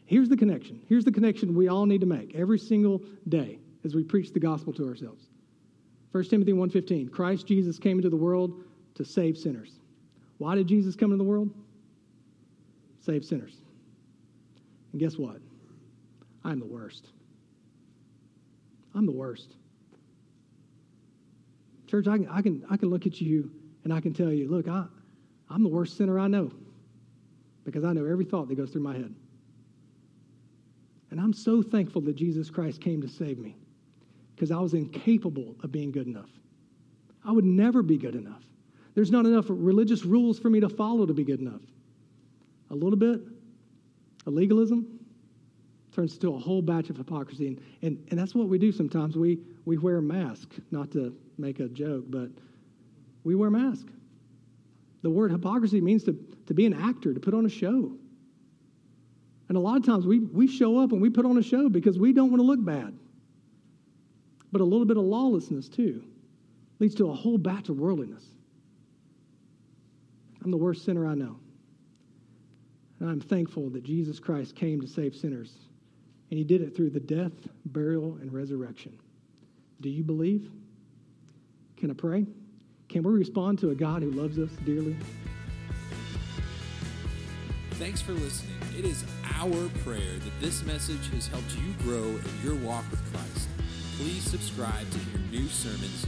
Here's 0.05 0.29
the 0.29 0.37
connection. 0.37 0.81
Here's 0.87 1.03
the 1.03 1.11
connection 1.11 1.53
we 1.53 1.67
all 1.67 1.85
need 1.85 2.01
to 2.01 2.07
make 2.07 2.33
every 2.35 2.59
single 2.59 3.01
day 3.27 3.59
as 3.83 3.93
we 3.93 4.03
preach 4.03 4.31
the 4.31 4.39
gospel 4.39 4.71
to 4.73 4.87
ourselves. 4.87 5.25
1 6.11 6.23
Timothy 6.25 6.53
1:15 6.53 7.11
Christ 7.11 7.45
Jesus 7.45 7.77
came 7.77 7.97
into 7.97 8.09
the 8.09 8.15
world 8.15 8.63
to 8.95 9.03
save 9.03 9.37
sinners. 9.37 9.79
Why 10.37 10.55
did 10.55 10.67
Jesus 10.67 10.95
come 10.95 11.11
into 11.11 11.23
the 11.23 11.29
world? 11.29 11.51
Save 12.99 13.25
sinners. 13.25 13.57
And 14.91 14.99
guess 14.99 15.17
what? 15.17 15.41
I'm 16.43 16.59
the 16.59 16.65
worst. 16.65 17.09
I'm 18.97 19.05
the 19.05 19.11
worst. 19.11 19.53
Church, 21.85 22.07
I 22.07 22.17
can, 22.17 22.27
I 22.29 22.41
can, 22.41 22.65
I 22.69 22.77
can 22.77 22.89
look 22.89 23.05
at 23.05 23.21
you 23.21 23.51
and 23.83 23.93
I 23.93 24.01
can 24.01 24.13
tell 24.13 24.33
you, 24.33 24.49
look, 24.49 24.67
I, 24.67 24.85
I'm 25.49 25.63
the 25.63 25.69
worst 25.69 25.95
sinner 25.97 26.19
I 26.19 26.27
know 26.27 26.51
because 27.63 27.83
I 27.83 27.93
know 27.93 28.05
every 28.05 28.25
thought 28.25 28.49
that 28.49 28.55
goes 28.55 28.71
through 28.71 28.81
my 28.81 28.93
head. 28.93 29.13
And 31.11 31.21
I'm 31.21 31.31
so 31.31 31.61
thankful 31.61 32.01
that 32.01 32.15
Jesus 32.15 32.49
Christ 32.49 32.81
came 32.81 33.01
to 33.01 33.07
save 33.07 33.37
me. 33.37 33.55
because 34.37 34.51
I 34.51 34.57
was 34.57 34.75
incapable 34.75 35.55
of 35.63 35.71
being 35.71 35.91
good 35.91 36.05
enough. 36.05 36.29
I 37.25 37.31
would 37.31 37.43
never 37.43 37.81
be 37.81 37.97
good 37.97 38.13
enough. 38.13 38.43
There's 38.93 39.09
not 39.09 39.25
enough 39.25 39.45
religious 39.49 40.05
rules 40.05 40.37
for 40.37 40.49
me 40.49 40.59
to 40.59 40.69
follow 40.69 41.07
to 41.07 41.13
be 41.13 41.23
good 41.23 41.39
enough. 41.39 41.61
A 42.69 42.75
little 42.75 42.99
bit 42.99 43.19
of 44.27 44.33
legalism 44.33 44.96
turns 45.97 46.13
into 46.13 46.31
a 46.31 46.37
whole 46.37 46.61
batch 46.61 46.91
of 46.91 46.97
hypocrisy. 46.97 47.47
And, 47.47 47.61
and, 47.81 48.07
and 48.11 48.19
that's 48.19 48.35
what 48.35 48.47
we 48.47 48.59
do 48.59 48.71
sometimes. 48.71 49.17
We, 49.17 49.39
we 49.65 49.79
wear 49.79 49.97
a 49.97 50.01
mask, 50.01 50.53
not 50.69 50.91
to 50.91 51.15
make 51.39 51.59
a 51.59 51.67
joke, 51.67 52.05
but 52.07 52.29
we 53.23 53.33
wear 53.33 53.47
a 53.47 53.51
mask. 53.51 53.87
The 55.01 55.09
word 55.09 55.31
hypocrisy 55.31 55.81
means 55.81 56.03
to, 56.03 56.15
to 56.45 56.53
be 56.53 56.67
an 56.67 56.73
actor, 56.75 57.15
to 57.15 57.19
put 57.19 57.33
on 57.33 57.47
a 57.47 57.49
show. 57.49 57.93
And 59.49 59.57
a 59.57 59.59
lot 59.59 59.77
of 59.77 59.85
times 59.87 60.05
we, 60.05 60.19
we 60.19 60.45
show 60.45 60.77
up 60.77 60.91
and 60.91 61.01
we 61.01 61.09
put 61.09 61.25
on 61.25 61.35
a 61.39 61.41
show 61.41 61.67
because 61.67 61.97
we 61.97 62.13
don't 62.13 62.29
want 62.29 62.41
to 62.41 62.45
look 62.45 62.63
bad. 62.63 62.93
But 64.51 64.61
a 64.61 64.65
little 64.65 64.85
bit 64.85 64.97
of 64.97 65.03
lawlessness, 65.03 65.67
too, 65.67 66.03
leads 66.77 66.93
to 66.95 67.09
a 67.09 67.13
whole 67.13 67.39
batch 67.39 67.69
of 67.69 67.79
worldliness. 67.79 68.23
I'm 70.45 70.51
the 70.51 70.57
worst 70.57 70.85
sinner 70.85 71.07
I 71.07 71.15
know. 71.15 71.37
And 72.99 73.09
I'm 73.09 73.19
thankful 73.19 73.71
that 73.71 73.83
Jesus 73.83 74.19
Christ 74.19 74.55
came 74.55 74.79
to 74.81 74.87
save 74.87 75.15
sinners. 75.15 75.66
And 76.29 76.37
he 76.37 76.43
did 76.43 76.61
it 76.61 76.75
through 76.75 76.89
the 76.89 76.99
death, 76.99 77.31
burial, 77.65 78.17
and 78.21 78.33
resurrection. 78.33 78.97
Do 79.81 79.89
you 79.89 80.03
believe? 80.03 80.49
Can 81.77 81.91
I 81.91 81.93
pray? 81.93 82.25
Can 82.89 83.03
we 83.03 83.11
respond 83.13 83.59
to 83.59 83.69
a 83.69 83.75
God 83.75 84.01
who 84.01 84.11
loves 84.11 84.39
us 84.39 84.49
dearly? 84.65 84.95
Thanks 87.71 88.01
for 88.01 88.13
listening. 88.13 88.55
It 88.77 88.85
is 88.85 89.05
our 89.35 89.69
prayer 89.83 90.17
that 90.19 90.41
this 90.41 90.65
message 90.65 91.11
has 91.11 91.27
helped 91.27 91.55
you 91.55 91.73
grow 91.83 92.03
in 92.03 92.43
your 92.43 92.55
walk 92.55 92.83
with 92.89 93.01
Christ. 93.13 93.47
Please 93.97 94.23
subscribe 94.23 94.89
to 94.89 94.97
hear 94.97 95.19
new 95.31 95.47
sermons 95.47 96.05